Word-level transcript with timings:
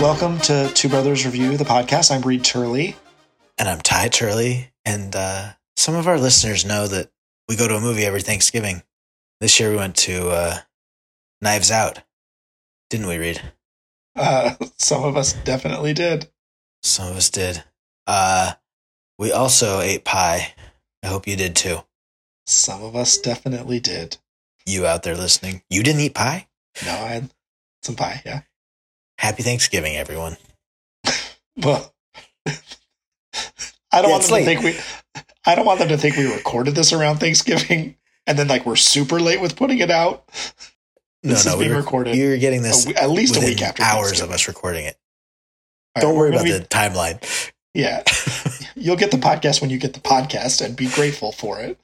Welcome 0.00 0.38
to 0.40 0.70
Two 0.74 0.88
Brothers 0.88 1.24
Review, 1.24 1.56
the 1.56 1.64
podcast. 1.64 2.10
I'm 2.10 2.20
Reed 2.20 2.44
Turley. 2.44 2.96
And 3.56 3.68
I'm 3.68 3.80
Ty 3.80 4.08
Turley. 4.08 4.70
And 4.84 5.14
uh, 5.16 5.52
some 5.76 5.94
of 5.94 6.06
our 6.08 6.18
listeners 6.18 6.64
know 6.64 6.86
that 6.88 7.10
we 7.48 7.56
go 7.56 7.66
to 7.68 7.76
a 7.76 7.80
movie 7.80 8.04
every 8.04 8.20
Thanksgiving. 8.20 8.82
This 9.40 9.58
year 9.58 9.70
we 9.70 9.76
went 9.76 9.96
to 9.96 10.28
uh, 10.28 10.56
Knives 11.40 11.70
Out. 11.70 12.00
Didn't 12.90 13.06
we, 13.06 13.16
Reed? 13.16 13.40
Uh, 14.14 14.54
some 14.76 15.04
of 15.04 15.16
us 15.16 15.32
definitely 15.32 15.94
did. 15.94 16.28
Some 16.82 17.08
of 17.08 17.16
us 17.16 17.30
did. 17.30 17.64
Uh, 18.06 18.52
we 19.18 19.32
also 19.32 19.80
ate 19.80 20.04
pie. 20.04 20.54
I 21.02 21.06
hope 21.06 21.26
you 21.26 21.36
did 21.36 21.56
too. 21.56 21.78
Some 22.46 22.82
of 22.82 22.94
us 22.94 23.16
definitely 23.16 23.80
did. 23.80 24.18
You 24.66 24.86
out 24.86 25.02
there 25.02 25.16
listening, 25.16 25.62
you 25.70 25.82
didn't 25.82 26.00
eat 26.00 26.14
pie? 26.14 26.48
No, 26.84 26.92
I 26.92 27.08
had 27.08 27.30
some 27.82 27.96
pie, 27.96 28.22
yeah. 28.26 28.42
Happy 29.18 29.42
Thanksgiving, 29.42 29.96
everyone. 29.96 30.36
Well, 31.56 31.94
I 32.48 32.52
don't 34.02 34.04
Yeah, 34.06 34.10
want 34.10 34.22
them 34.24 34.32
late. 34.32 34.40
to 34.40 34.44
think 34.44 34.62
we. 34.64 35.22
I 35.46 35.54
don't 35.54 35.64
want 35.64 35.78
them 35.78 35.86
to 35.90 35.96
think 35.96 36.16
we 36.16 36.34
recorded 36.34 36.74
this 36.74 36.92
around 36.92 37.18
Thanksgiving, 37.18 37.96
and 38.26 38.36
then 38.36 38.48
like 38.48 38.66
we're 38.66 38.74
super 38.74 39.20
late 39.20 39.40
with 39.40 39.54
putting 39.54 39.78
it 39.78 39.88
out. 39.88 40.24
This 41.22 41.46
is 41.46 41.54
being 41.54 41.70
were- 41.70 41.76
recorded 41.76 42.16
You're 42.16 42.38
getting 42.38 42.62
this 42.62 42.86
we- 42.86 42.96
at 42.96 43.08
least 43.08 43.36
a 43.36 43.40
week 43.40 43.62
after 43.62 43.84
hours 43.84 44.20
of 44.20 44.32
us 44.32 44.48
recording 44.48 44.86
it. 44.86 44.96
All 45.94 46.02
Don't 46.02 46.16
worry 46.16 46.30
about 46.30 46.44
the 46.44 46.66
timeline. 46.68 47.52
Yeah, 47.72 48.02
you'll 48.74 48.96
get 48.96 49.12
the 49.12 49.16
podcast 49.16 49.60
when 49.60 49.70
you 49.70 49.78
get 49.78 49.94
the 49.94 50.00
podcast, 50.00 50.60
and 50.60 50.74
be 50.76 50.88
grateful 50.88 51.30
for 51.30 51.60
it. 51.60 51.78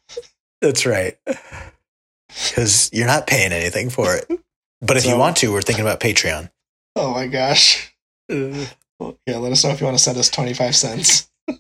That's 0.61 0.85
right. 0.85 1.17
Because 2.29 2.91
you're 2.93 3.07
not 3.07 3.29
paying 3.29 3.53
anything 3.53 3.89
for 3.89 4.17
it. 4.17 4.29
But 4.83 4.97
if 4.97 5.07
you 5.07 5.17
want 5.17 5.37
to, 5.39 5.53
we're 5.53 5.63
thinking 5.63 5.85
about 5.85 6.01
Patreon. 6.01 6.51
Oh 6.97 7.13
my 7.13 7.27
gosh. 7.27 7.95
Well, 8.29 9.19
yeah, 9.27 9.39
let 9.39 9.53
us 9.53 9.65
know 9.65 9.71
if 9.71 9.81
you 9.81 9.87
want 9.87 9.97
to 9.97 10.03
send 10.03 10.19
us 10.19 10.29
twenty 10.31 10.55
five 10.55 10.77
cents. 10.77 11.31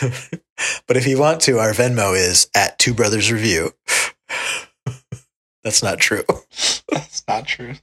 but 0.86 0.96
if 0.96 1.06
you 1.06 1.18
want 1.18 1.40
to, 1.42 1.58
our 1.58 1.72
Venmo 1.72 2.16
is 2.16 2.50
at 2.54 2.78
Two 2.78 2.94
Brothers 2.94 3.32
Review. 3.32 3.72
That's 5.62 5.82
not 5.82 5.98
true. 5.98 6.24
That's 6.90 7.24
not 7.26 7.46
true. 7.46 7.74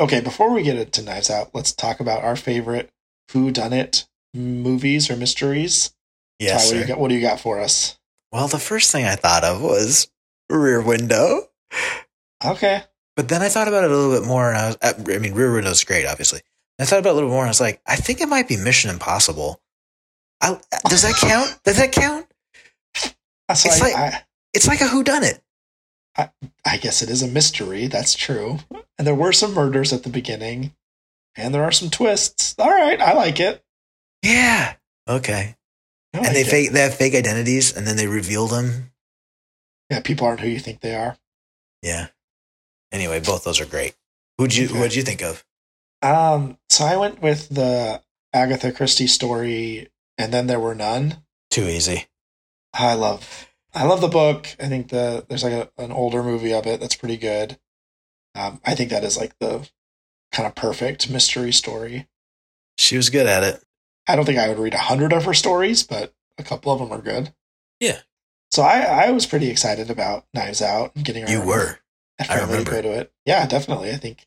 Okay, 0.00 0.20
before 0.20 0.52
we 0.52 0.62
get 0.62 0.76
into 0.76 1.02
Knives 1.02 1.30
Out, 1.30 1.54
let's 1.54 1.72
talk 1.72 2.00
about 2.00 2.24
our 2.24 2.36
favorite 2.36 2.90
Who 3.32 3.50
Done 3.50 3.72
It 3.72 4.06
movies 4.34 5.10
or 5.10 5.16
mysteries. 5.16 5.94
Yes. 6.38 6.70
Ty, 6.70 6.76
what, 6.76 6.82
do 6.82 6.88
got, 6.88 6.98
what 6.98 7.08
do 7.08 7.14
you 7.14 7.20
got 7.20 7.40
for 7.40 7.60
us? 7.60 7.98
Well, 8.32 8.48
the 8.48 8.58
first 8.58 8.90
thing 8.90 9.04
I 9.04 9.14
thought 9.14 9.44
of 9.44 9.62
was 9.62 10.10
Rear 10.48 10.80
Window. 10.80 11.48
Okay. 12.44 12.82
But 13.16 13.28
then 13.28 13.42
I 13.42 13.48
thought 13.48 13.68
about 13.68 13.84
it 13.84 13.90
a 13.90 13.96
little 13.96 14.18
bit 14.18 14.26
more, 14.26 14.48
and 14.48 14.56
I 14.56 14.66
was, 14.68 14.76
I 14.82 15.18
mean, 15.18 15.34
Rear 15.34 15.52
Window 15.52 15.70
is 15.70 15.84
great, 15.84 16.06
obviously. 16.06 16.40
I 16.78 16.84
thought 16.84 16.98
about 16.98 17.10
it 17.10 17.12
a 17.12 17.16
little 17.16 17.30
more, 17.30 17.40
and 17.42 17.48
I 17.48 17.50
was 17.50 17.60
like, 17.60 17.80
I 17.86 17.96
think 17.96 18.20
it 18.20 18.28
might 18.28 18.48
be 18.48 18.56
Mission 18.56 18.90
Impossible. 18.90 19.60
I, 20.40 20.58
does 20.88 21.02
that 21.02 21.14
count? 21.20 21.56
Does 21.64 21.76
that 21.76 21.92
count? 21.92 22.26
So 22.96 23.10
It's 23.50 23.80
I, 23.80 23.84
like- 23.84 23.94
I, 23.96 24.22
It's 24.54 24.66
like 24.66 24.80
a 24.80 24.88
Who 24.88 25.04
Done 25.04 25.22
It. 25.24 25.40
I 26.64 26.76
guess 26.78 27.00
it 27.02 27.08
is 27.08 27.22
a 27.22 27.28
mystery. 27.28 27.86
That's 27.86 28.14
true. 28.14 28.58
And 28.98 29.06
there 29.06 29.14
were 29.14 29.32
some 29.32 29.54
murders 29.54 29.92
at 29.92 30.02
the 30.02 30.10
beginning, 30.10 30.74
and 31.36 31.54
there 31.54 31.64
are 31.64 31.72
some 31.72 31.88
twists. 31.90 32.54
All 32.58 32.70
right, 32.70 33.00
I 33.00 33.14
like 33.14 33.40
it. 33.40 33.64
Yeah. 34.22 34.74
Okay. 35.08 35.56
I 36.14 36.18
and 36.18 36.36
they 36.36 36.42
it. 36.42 36.46
fake 36.48 36.72
they 36.72 36.80
have 36.82 36.94
fake 36.94 37.14
identities, 37.14 37.74
and 37.74 37.86
then 37.86 37.96
they 37.96 38.06
reveal 38.06 38.46
them. 38.46 38.92
Yeah, 39.90 40.00
people 40.00 40.26
aren't 40.26 40.40
who 40.40 40.48
you 40.48 40.58
think 40.58 40.80
they 40.80 40.94
are. 40.94 41.16
Yeah. 41.82 42.08
Anyway, 42.92 43.20
both 43.20 43.44
those 43.44 43.60
are 43.60 43.66
great. 43.66 43.94
Who'd 44.38 44.54
you 44.54 44.66
Okay. 44.66 44.78
What'd 44.78 44.94
you 44.94 45.02
think 45.02 45.22
of? 45.22 45.44
Um, 46.02 46.58
so 46.68 46.84
I 46.84 46.96
went 46.96 47.22
with 47.22 47.48
the 47.48 48.02
Agatha 48.32 48.72
Christie 48.72 49.06
story, 49.06 49.88
and 50.18 50.32
then 50.32 50.46
there 50.46 50.60
were 50.60 50.74
none. 50.74 51.22
Too 51.50 51.64
easy. 51.68 52.06
I 52.74 52.94
love 52.94 53.48
I 53.74 53.84
love 53.84 54.00
the 54.00 54.08
book. 54.08 54.48
I 54.60 54.68
think 54.68 54.88
the 54.88 55.24
there's 55.28 55.44
like 55.44 55.52
a, 55.52 55.70
an 55.78 55.92
older 55.92 56.22
movie 56.22 56.52
of 56.52 56.66
it 56.66 56.80
that's 56.80 56.96
pretty 56.96 57.16
good. 57.16 57.58
Um, 58.34 58.60
I 58.64 58.74
think 58.74 58.90
that 58.90 59.04
is 59.04 59.16
like 59.16 59.38
the 59.38 59.68
kind 60.32 60.46
of 60.46 60.54
perfect 60.54 61.10
mystery 61.10 61.52
story. 61.52 62.08
She 62.78 62.96
was 62.96 63.10
good 63.10 63.26
at 63.26 63.42
it. 63.42 63.62
I 64.06 64.16
don't 64.16 64.24
think 64.24 64.38
I 64.38 64.48
would 64.48 64.58
read 64.58 64.74
a 64.74 64.78
hundred 64.78 65.12
of 65.12 65.24
her 65.24 65.34
stories, 65.34 65.82
but 65.82 66.14
a 66.38 66.42
couple 66.42 66.72
of 66.72 66.78
them 66.78 66.90
are 66.90 67.02
good. 67.02 67.32
Yeah. 67.78 68.00
So 68.50 68.62
I, 68.62 68.80
I 68.80 69.10
was 69.10 69.26
pretty 69.26 69.48
excited 69.48 69.90
about 69.90 70.26
Knives 70.34 70.60
Out 70.60 70.94
and 70.96 71.04
getting 71.04 71.28
You 71.28 71.42
were. 71.42 71.78
I 72.28 72.40
remember. 72.40 72.70
go 72.70 72.82
to 72.82 72.92
it. 72.92 73.12
Yeah, 73.24 73.46
definitely. 73.46 73.90
I 73.90 73.96
think 73.96 74.26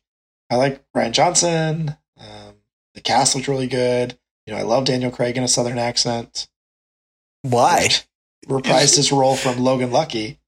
I 0.50 0.56
like 0.56 0.84
Rian 0.94 1.12
Johnson. 1.12 1.96
Um, 2.18 2.54
the 2.94 3.00
cast 3.00 3.34
looked 3.34 3.48
really 3.48 3.66
good. 3.66 4.18
You 4.46 4.54
know, 4.54 4.60
I 4.60 4.62
love 4.62 4.84
Daniel 4.84 5.10
Craig 5.10 5.36
in 5.36 5.42
a 5.42 5.48
southern 5.48 5.78
accent. 5.78 6.48
Why? 7.42 7.88
Reprised 8.46 8.96
his 8.96 9.10
role 9.12 9.36
from 9.36 9.58
Logan 9.58 9.90
Lucky. 9.90 10.38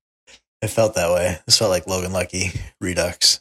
It 0.62 0.68
felt 0.68 0.94
that 0.94 1.10
way. 1.10 1.38
This 1.46 1.58
felt 1.58 1.70
like 1.70 1.86
Logan 1.86 2.12
Lucky 2.12 2.50
Redux. 2.80 3.40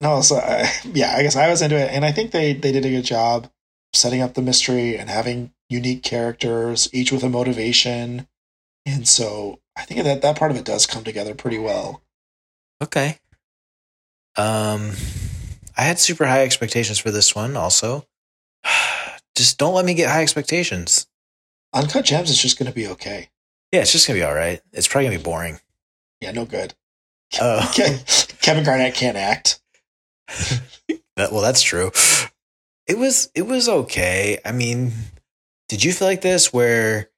No, 0.00 0.20
so 0.20 0.36
I, 0.36 0.70
yeah, 0.84 1.14
I 1.16 1.22
guess 1.22 1.36
I 1.36 1.48
was 1.48 1.62
into 1.62 1.76
it, 1.76 1.90
and 1.90 2.04
I 2.04 2.12
think 2.12 2.30
they 2.30 2.52
they 2.52 2.72
did 2.72 2.84
a 2.84 2.90
good 2.90 3.04
job 3.04 3.50
setting 3.94 4.20
up 4.20 4.34
the 4.34 4.42
mystery 4.42 4.98
and 4.98 5.08
having 5.08 5.52
unique 5.70 6.02
characters, 6.02 6.88
each 6.92 7.10
with 7.12 7.24
a 7.24 7.30
motivation, 7.30 8.28
and 8.84 9.08
so 9.08 9.60
I 9.76 9.84
think 9.84 10.04
that 10.04 10.22
that 10.22 10.36
part 10.36 10.50
of 10.50 10.56
it 10.56 10.64
does 10.64 10.86
come 10.86 11.04
together 11.04 11.34
pretty 11.34 11.58
well. 11.58 12.02
Okay. 12.82 13.18
Um, 14.36 14.92
I 15.76 15.82
had 15.82 15.98
super 15.98 16.26
high 16.26 16.42
expectations 16.42 16.98
for 16.98 17.10
this 17.10 17.34
one. 17.34 17.56
Also, 17.56 18.06
just 19.36 19.58
don't 19.58 19.74
let 19.74 19.84
me 19.84 19.94
get 19.94 20.10
high 20.10 20.22
expectations. 20.22 21.06
Uncut 21.72 22.04
Gems 22.04 22.30
is 22.30 22.40
just 22.40 22.58
going 22.58 22.70
to 22.70 22.74
be 22.74 22.86
okay. 22.88 23.30
Yeah, 23.72 23.80
it's 23.80 23.92
just 23.92 24.06
gonna 24.06 24.18
be 24.18 24.22
all 24.24 24.34
right. 24.34 24.60
It's 24.72 24.86
probably 24.86 25.06
gonna 25.08 25.18
be 25.18 25.24
boring. 25.24 25.58
Yeah, 26.20 26.30
no 26.30 26.44
good. 26.44 26.74
Ke- 27.32 28.40
Kevin 28.40 28.64
Garnett 28.64 28.94
can't 28.94 29.16
act. 29.16 29.60
That- 31.16 31.32
well, 31.32 31.40
that's 31.40 31.62
true. 31.62 31.90
It 32.86 32.98
was 32.98 33.30
it 33.34 33.42
was 33.46 33.68
okay. 33.68 34.38
I 34.44 34.52
mean, 34.52 34.92
did 35.68 35.82
you 35.82 35.92
feel 35.94 36.06
like 36.06 36.20
this 36.20 36.52
where 36.52 37.08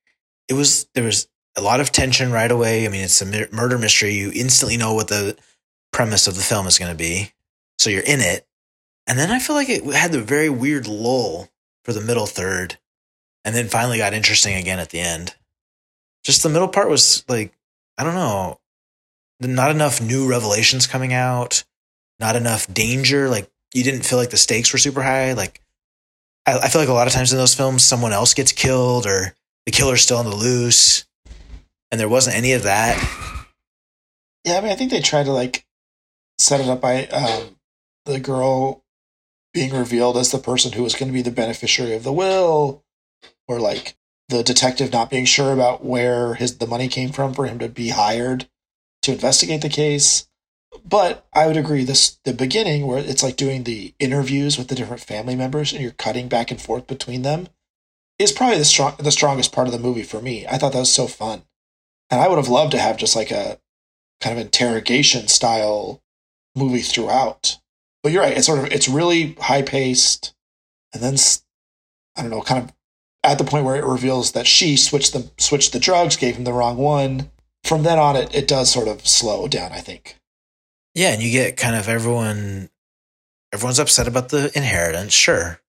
it 0.49 0.55
was 0.55 0.87
there 0.95 1.03
was 1.05 1.29
a 1.57 1.61
lot 1.61 1.81
of 1.81 1.91
tension 1.91 2.31
right 2.31 2.51
away? 2.51 2.87
I 2.87 2.91
mean, 2.91 3.03
it's 3.03 3.21
a 3.21 3.27
murder 3.53 3.77
mystery. 3.77 4.15
You 4.15 4.31
instantly 4.33 4.77
know 4.77 4.95
what 4.95 5.09
the 5.09 5.37
premise 5.93 6.27
of 6.27 6.35
the 6.35 6.43
film 6.43 6.67
is 6.67 6.79
going 6.79 6.91
to 6.91 6.99
be, 6.99 7.33
so 7.79 7.91
you're 7.91 8.03
in 8.03 8.21
it. 8.21 8.47
And 9.07 9.19
then 9.19 9.31
I 9.31 9.39
feel 9.39 9.57
like 9.57 9.69
it 9.69 9.85
had 9.85 10.13
the 10.13 10.21
very 10.21 10.51
weird 10.51 10.87
lull 10.87 11.49
for 11.85 11.93
the 11.93 12.01
middle 12.01 12.27
third, 12.27 12.79
and 13.45 13.55
then 13.55 13.69
finally 13.69 13.99
got 13.99 14.15
interesting 14.15 14.55
again 14.55 14.79
at 14.79 14.91
the 14.91 15.01
end. 15.01 15.35
Just 16.25 16.43
the 16.43 16.49
middle 16.49 16.69
part 16.69 16.91
was 16.91 17.25
like 17.29 17.53
I 17.97 18.05
don't 18.05 18.15
know, 18.15 18.61
not 19.41 19.71
enough 19.71 20.01
new 20.01 20.29
revelations 20.29 20.87
coming 20.87 21.13
out 21.13 21.65
not 22.19 22.37
enough 22.37 22.73
danger. 22.73 23.29
Like 23.29 23.51
you 23.75 23.85
didn't 23.85 24.03
feel 24.05 24.19
like 24.19 24.31
the 24.31 24.37
stakes 24.37 24.73
were 24.73 24.79
super 24.79 25.03
high. 25.03 25.33
Like 25.33 25.61
I, 26.47 26.59
I 26.59 26.69
feel 26.69 26.81
like 26.81 26.89
a 26.89 26.95
lot 26.95 27.07
of 27.07 27.13
times 27.13 27.33
in 27.33 27.39
those 27.39 27.55
films, 27.55 27.85
someone 27.85 28.13
else 28.13 28.35
gets 28.35 28.53
killed 28.53 29.07
or 29.07 29.35
the 29.67 29.73
killer's 29.73 30.03
still 30.03 30.19
on 30.19 30.25
the 30.25 30.35
loose, 30.35 31.07
and 31.91 32.01
there 32.01 32.09
wasn't 32.09 32.37
any 32.37 32.53
of 32.53 32.63
that. 32.65 32.97
Yeah, 34.45 34.57
I 34.57 34.61
mean, 34.61 34.73
I 34.73 34.77
think 34.77 34.91
they 34.91 35.01
tried 35.01 35.25
to 35.25 35.33
like 35.33 35.65
set 36.39 36.61
it 36.61 36.69
up 36.69 36.81
by 36.81 37.07
um, 37.07 37.57
the 38.05 38.21
girl 38.21 38.85
being 39.53 39.75
revealed 39.75 40.17
as 40.17 40.31
the 40.31 40.39
person 40.39 40.73
who 40.73 40.83
was 40.83 40.95
going 40.95 41.09
to 41.09 41.15
be 41.15 41.23
the 41.23 41.31
beneficiary 41.31 41.95
of 41.95 42.05
the 42.05 42.13
will, 42.13 42.85
or 43.47 43.59
like 43.61 43.97
the 44.29 44.43
detective 44.43 44.93
not 44.93 45.11
being 45.11 45.25
sure 45.25 45.53
about 45.53 45.85
where 45.85 46.35
his 46.35 46.59
the 46.59 46.67
money 46.67 46.89
came 46.89 47.11
from 47.11 47.35
for 47.35 47.47
him 47.47 47.59
to 47.59 47.69
be 47.69 47.89
hired 47.91 48.49
to 49.03 49.13
investigate 49.13 49.63
the 49.63 49.69
case. 49.69 50.29
But 50.85 51.27
I 51.33 51.47
would 51.47 51.57
agree 51.57 51.85
this 51.85 52.19
the 52.25 52.35
beginning 52.35 52.87
where 52.87 52.99
it's 52.99 53.23
like 53.23 53.37
doing 53.37 53.65
the 53.65 53.95
interviews 53.99 54.59
with 54.59 54.69
the 54.69 54.75
different 54.75 55.03
family 55.03 55.35
members 55.35 55.73
and 55.73 55.83
you're 55.83 55.93
cutting 55.93 56.29
back 56.29 56.51
and 56.51 56.61
forth 56.61 56.87
between 56.87 57.23
them 57.23 57.49
is 58.19 58.33
probably 58.33 58.59
the 58.59 58.65
strong 58.65 58.95
the 58.99 59.11
strongest 59.11 59.53
part 59.53 59.67
of 59.67 59.73
the 59.73 59.79
movie 59.79 60.03
for 60.03 60.21
me. 60.21 60.47
I 60.47 60.59
thought 60.59 60.73
that 60.73 60.79
was 60.79 60.93
so 60.93 61.07
fun. 61.07 61.43
And 62.11 62.21
I 62.21 62.29
would 62.29 62.39
have 62.39 62.49
loved 62.49 62.73
to 62.73 62.79
have 62.79 62.97
just 62.97 63.17
like 63.17 63.31
a 63.31 63.59
kind 64.21 64.39
of 64.39 64.45
interrogation 64.45 65.29
style 65.29 66.03
movie 66.59 66.81
throughout. 66.81 67.59
But 68.03 68.13
you're 68.13 68.23
right, 68.23 68.37
it's 68.37 68.47
sort 68.47 68.59
of 68.59 68.73
it's 68.73 68.89
really 68.89 69.35
high 69.35 69.63
paced 69.63 70.35
and 70.93 71.03
then 71.03 71.17
I 72.17 72.23
don't 72.23 72.31
know, 72.31 72.43
kind 72.43 72.65
of 72.65 72.75
at 73.25 73.39
the 73.39 73.45
point 73.45 73.65
where 73.65 73.77
it 73.77 73.85
reveals 73.85 74.33
that 74.33 74.47
she 74.47 74.77
switched 74.77 75.13
the 75.13 75.31
switched 75.39 75.73
the 75.73 75.81
drugs, 75.81 76.17
gave 76.17 76.37
him 76.37 76.45
the 76.45 76.53
wrong 76.53 76.77
one. 76.77 77.31
From 77.65 77.83
then 77.83 77.99
on 77.99 78.17
it 78.17 78.35
it 78.35 78.49
does 78.49 78.71
sort 78.71 78.89
of 78.89 79.07
slow 79.07 79.49
down, 79.49 79.73
I 79.73 79.81
think. 79.81 80.17
Yeah, 80.95 81.13
and 81.13 81.23
you 81.23 81.31
get 81.31 81.57
kind 81.57 81.77
of 81.77 81.89
everyone. 81.89 82.71
Everyone's 83.53 83.79
upset 83.79 84.07
about 84.07 84.29
the 84.29 84.51
inheritance, 84.55 85.15
sure, 85.15 85.61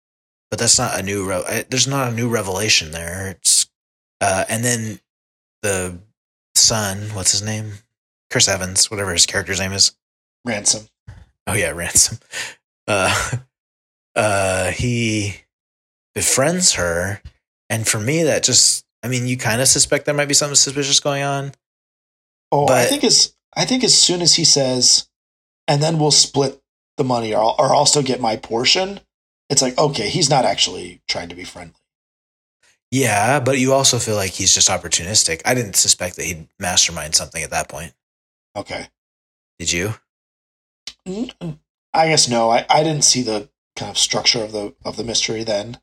but 0.49 0.59
that's 0.59 0.77
not 0.77 0.99
a 0.99 1.03
new. 1.03 1.29
Re- 1.29 1.65
there's 1.69 1.87
not 1.87 2.11
a 2.11 2.15
new 2.15 2.29
revelation 2.29 2.91
there. 2.91 3.29
It's 3.29 3.67
uh, 4.21 4.45
and 4.49 4.63
then 4.63 4.99
the 5.61 5.99
son, 6.55 7.09
what's 7.13 7.31
his 7.31 7.41
name? 7.41 7.73
Chris 8.29 8.47
Evans, 8.47 8.91
whatever 8.91 9.13
his 9.13 9.25
character's 9.25 9.59
name 9.59 9.71
is. 9.71 9.95
Ransom. 10.45 10.87
Oh 11.47 11.53
yeah, 11.53 11.71
ransom. 11.71 12.19
Uh, 12.87 13.37
uh, 14.15 14.71
he 14.71 15.35
befriends 16.15 16.73
her, 16.73 17.21
and 17.69 17.87
for 17.87 17.99
me, 17.99 18.23
that 18.23 18.43
just 18.43 18.85
I 19.03 19.07
mean, 19.07 19.27
you 19.27 19.37
kind 19.37 19.61
of 19.61 19.67
suspect 19.67 20.05
there 20.05 20.15
might 20.15 20.27
be 20.27 20.33
something 20.33 20.55
suspicious 20.55 20.99
going 20.99 21.23
on. 21.23 21.53
Oh, 22.51 22.67
I 22.67 22.85
think 22.85 23.03
as 23.03 23.35
I 23.55 23.65
think 23.65 23.83
as 23.83 23.95
soon 23.95 24.21
as 24.21 24.35
he 24.35 24.43
says, 24.43 25.07
and 25.67 25.81
then 25.81 25.99
we'll 25.99 26.11
split 26.11 26.61
the 26.97 27.03
money, 27.03 27.33
or 27.33 27.39
I'll, 27.39 27.55
or 27.57 27.75
I'll 27.75 27.85
still 27.85 28.03
get 28.03 28.19
my 28.19 28.35
portion. 28.35 28.99
It's 29.49 29.61
like 29.61 29.77
okay, 29.77 30.09
he's 30.09 30.29
not 30.29 30.45
actually 30.45 31.01
trying 31.07 31.29
to 31.29 31.35
be 31.35 31.43
friendly. 31.43 31.75
Yeah, 32.91 33.39
but 33.39 33.59
you 33.59 33.73
also 33.73 33.99
feel 33.99 34.15
like 34.15 34.31
he's 34.31 34.53
just 34.53 34.69
opportunistic. 34.69 35.41
I 35.45 35.53
didn't 35.53 35.75
suspect 35.75 36.15
that 36.15 36.25
he'd 36.25 36.47
mastermind 36.59 37.13
something 37.13 37.43
at 37.43 37.51
that 37.51 37.69
point. 37.69 37.93
Okay, 38.55 38.87
Did 39.59 39.71
you? 39.71 39.93
I 41.93 42.07
guess 42.07 42.29
no. 42.29 42.49
I, 42.49 42.65
I 42.69 42.83
didn't 42.83 43.03
see 43.03 43.21
the 43.21 43.49
kind 43.75 43.89
of 43.89 43.97
structure 43.97 44.43
of 44.43 44.51
the 44.51 44.75
of 44.85 44.97
the 44.97 45.03
mystery 45.03 45.43
then, 45.43 45.79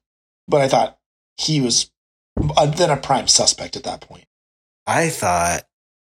but 0.46 0.60
I 0.60 0.68
thought 0.68 0.98
he 1.36 1.60
was 1.60 1.90
uh, 2.56 2.66
then 2.66 2.90
a 2.90 2.96
prime 2.96 3.28
suspect 3.28 3.76
at 3.76 3.84
that 3.84 4.00
point. 4.00 4.24
I 4.86 5.08
thought 5.08 5.64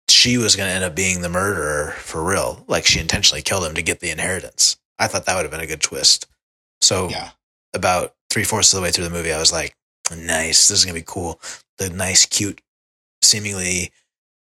she 0.08 0.36
was 0.36 0.56
going 0.56 0.68
to 0.68 0.74
end 0.74 0.84
up 0.84 0.94
being 0.94 1.22
the 1.22 1.28
murderer 1.28 1.92
for 1.98 2.22
real. 2.22 2.64
Like 2.66 2.86
she 2.86 3.00
intentionally 3.00 3.42
killed 3.42 3.64
him 3.64 3.74
to 3.74 3.82
get 3.82 4.00
the 4.00 4.10
inheritance. 4.10 4.76
I 4.98 5.06
thought 5.06 5.26
that 5.26 5.36
would 5.36 5.44
have 5.44 5.50
been 5.50 5.60
a 5.60 5.66
good 5.66 5.80
twist. 5.80 6.26
So 6.80 7.08
Yeah, 7.08 7.30
about 7.72 8.14
three 8.30 8.44
fourths 8.44 8.72
of 8.72 8.78
the 8.78 8.82
way 8.82 8.90
through 8.90 9.04
the 9.04 9.10
movie, 9.10 9.32
I 9.32 9.38
was 9.38 9.52
like, 9.52 9.76
nice. 10.10 10.68
This 10.68 10.78
is 10.78 10.84
going 10.84 10.94
to 10.94 11.00
be 11.00 11.06
cool. 11.06 11.40
The 11.78 11.90
nice, 11.90 12.26
cute, 12.26 12.60
seemingly 13.22 13.92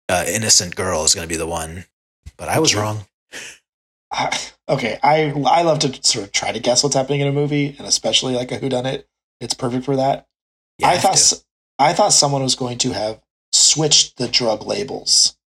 uh, 0.09 0.25
innocent 0.27 0.75
girl 0.75 1.03
is 1.03 1.15
going 1.15 1.27
to 1.27 1.33
be 1.33 1.38
the 1.38 1.47
one. 1.47 1.86
But 2.38 2.50
I 2.50 2.59
was 2.59 2.75
wrong. 2.75 3.06
Okay. 4.68 4.98
I 5.04 5.32
I 5.46 5.62
love 5.62 5.78
to 5.80 5.94
sort 6.02 6.26
of 6.26 6.32
try 6.32 6.52
to 6.52 6.60
guess 6.60 6.82
what's 6.82 6.96
happening 6.96 7.22
in 7.22 7.28
a 7.28 7.32
movie, 7.32 7.76
and 7.78 7.86
especially 7.86 8.34
like 8.34 8.52
a 8.52 8.58
whodunit. 8.58 9.04
It's 9.40 9.54
perfect 9.54 9.86
for 9.86 9.96
that. 9.96 10.26
I 10.84 10.98
thought 10.98 11.18
to. 11.18 11.44
I 11.78 11.94
thought 11.94 12.14
someone 12.14 12.42
was 12.42 12.56
going 12.56 12.80
to 12.80 12.94
have 12.94 13.22
switched 13.54 14.18
the 14.18 14.28
drug 14.28 14.66
labels, 14.66 15.38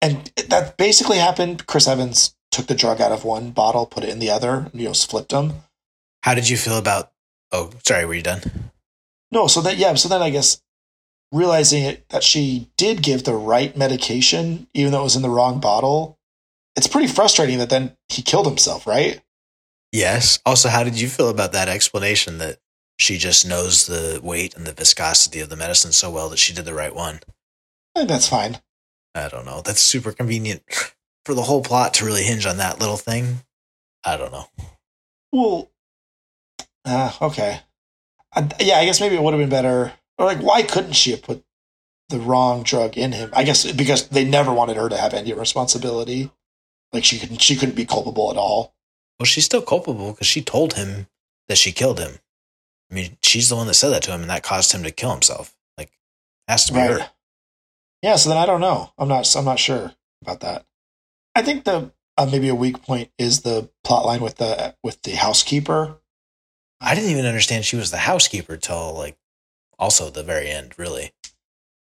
and 0.00 0.30
that 0.48 0.76
basically 0.76 1.18
happened. 1.18 1.66
Chris 1.66 1.88
Evans 1.88 2.36
took 2.52 2.66
the 2.66 2.76
drug 2.76 3.00
out 3.00 3.10
of 3.10 3.24
one 3.24 3.50
bottle, 3.50 3.84
put 3.84 4.04
it 4.04 4.10
in 4.10 4.20
the 4.20 4.30
other, 4.30 4.70
you 4.72 4.84
know, 4.84 4.94
flipped 4.94 5.30
them. 5.30 5.64
How 6.22 6.34
did 6.34 6.48
you 6.48 6.56
feel 6.56 6.78
about? 6.78 7.10
Oh, 7.50 7.70
sorry. 7.84 8.04
Were 8.04 8.14
you 8.14 8.22
done? 8.22 8.42
No, 9.32 9.48
so 9.48 9.60
that 9.62 9.76
yeah, 9.76 9.94
so 9.94 10.08
then 10.08 10.22
I 10.22 10.30
guess 10.30 10.62
realizing 11.32 11.82
it 11.82 12.08
that 12.10 12.22
she 12.22 12.70
did 12.76 13.02
give 13.02 13.24
the 13.24 13.34
right 13.34 13.76
medication, 13.76 14.68
even 14.74 14.92
though 14.92 15.00
it 15.00 15.04
was 15.04 15.16
in 15.16 15.22
the 15.22 15.30
wrong 15.30 15.58
bottle. 15.58 16.18
It's 16.76 16.86
pretty 16.86 17.08
frustrating 17.08 17.58
that 17.58 17.70
then 17.70 17.96
he 18.08 18.22
killed 18.22 18.46
himself, 18.46 18.86
right? 18.86 19.20
Yes. 19.92 20.40
Also, 20.46 20.68
how 20.68 20.84
did 20.84 20.98
you 21.00 21.08
feel 21.08 21.28
about 21.28 21.52
that 21.52 21.68
explanation 21.68 22.38
that 22.38 22.58
she 22.98 23.18
just 23.18 23.46
knows 23.46 23.86
the 23.86 24.20
weight 24.22 24.54
and 24.54 24.66
the 24.66 24.72
viscosity 24.72 25.40
of 25.40 25.50
the 25.50 25.56
medicine 25.56 25.92
so 25.92 26.10
well 26.10 26.28
that 26.30 26.38
she 26.38 26.54
did 26.54 26.64
the 26.64 26.74
right 26.74 26.94
one? 26.94 27.20
I 27.94 28.00
think 28.00 28.08
that's 28.08 28.28
fine. 28.28 28.58
I 29.14 29.28
don't 29.28 29.44
know. 29.44 29.60
That's 29.60 29.80
super 29.80 30.12
convenient 30.12 30.62
for 31.24 31.34
the 31.34 31.42
whole 31.42 31.62
plot 31.62 31.94
to 31.94 32.06
really 32.06 32.22
hinge 32.22 32.46
on 32.46 32.56
that 32.56 32.80
little 32.80 32.96
thing. 32.96 33.40
I 34.04 34.16
don't 34.16 34.32
know. 34.32 34.46
Well, 35.30 35.70
uh, 36.84 37.12
okay. 37.20 37.60
I, 38.34 38.48
yeah, 38.60 38.78
I 38.78 38.84
guess 38.84 39.00
maybe 39.00 39.14
it 39.14 39.22
would 39.22 39.34
have 39.34 39.40
been 39.40 39.48
better. 39.48 39.92
Or 40.18 40.26
like, 40.26 40.40
why 40.40 40.62
couldn't 40.62 40.94
she 40.94 41.10
have 41.12 41.22
put 41.22 41.44
the 42.08 42.18
wrong 42.18 42.62
drug 42.62 42.96
in 42.96 43.12
him? 43.12 43.30
I 43.32 43.44
guess 43.44 43.70
because 43.72 44.08
they 44.08 44.24
never 44.24 44.52
wanted 44.52 44.76
her 44.76 44.88
to 44.88 44.96
have 44.96 45.14
any 45.14 45.32
responsibility. 45.32 46.30
Like 46.92 47.04
she 47.04 47.18
couldn't, 47.18 47.40
she 47.40 47.56
couldn't 47.56 47.74
be 47.74 47.86
culpable 47.86 48.30
at 48.30 48.36
all. 48.36 48.74
Well, 49.18 49.26
she's 49.26 49.44
still 49.44 49.62
culpable 49.62 50.12
because 50.12 50.26
she 50.26 50.42
told 50.42 50.74
him 50.74 51.06
that 51.48 51.58
she 51.58 51.72
killed 51.72 52.00
him. 52.00 52.18
I 52.90 52.94
mean, 52.94 53.16
she's 53.22 53.48
the 53.48 53.56
one 53.56 53.66
that 53.68 53.74
said 53.74 53.90
that 53.90 54.02
to 54.02 54.12
him, 54.12 54.20
and 54.20 54.30
that 54.30 54.42
caused 54.42 54.72
him 54.72 54.82
to 54.82 54.90
kill 54.90 55.12
himself. 55.12 55.56
Like, 55.78 55.90
has 56.48 56.66
to 56.66 56.74
be 56.74 56.80
her. 56.80 57.10
Yeah. 58.02 58.16
So 58.16 58.28
then 58.28 58.38
I 58.38 58.46
don't 58.46 58.60
know. 58.60 58.92
I'm 58.98 59.08
not. 59.08 59.34
I'm 59.34 59.44
not 59.44 59.58
sure 59.58 59.92
about 60.20 60.40
that. 60.40 60.66
I 61.34 61.42
think 61.42 61.64
the 61.64 61.92
uh, 62.18 62.26
maybe 62.30 62.48
a 62.48 62.54
weak 62.54 62.82
point 62.82 63.10
is 63.18 63.40
the 63.40 63.70
plot 63.84 64.04
line 64.04 64.20
with 64.20 64.36
the 64.36 64.74
with 64.82 65.00
the 65.02 65.12
housekeeper. 65.12 65.96
I 66.80 66.94
didn't 66.94 67.10
even 67.10 67.26
understand 67.26 67.64
she 67.64 67.76
was 67.76 67.90
the 67.90 67.98
housekeeper 67.98 68.56
till 68.56 68.92
like 68.92 69.16
also 69.78 70.10
the 70.10 70.22
very 70.22 70.48
end, 70.50 70.74
really. 70.76 71.12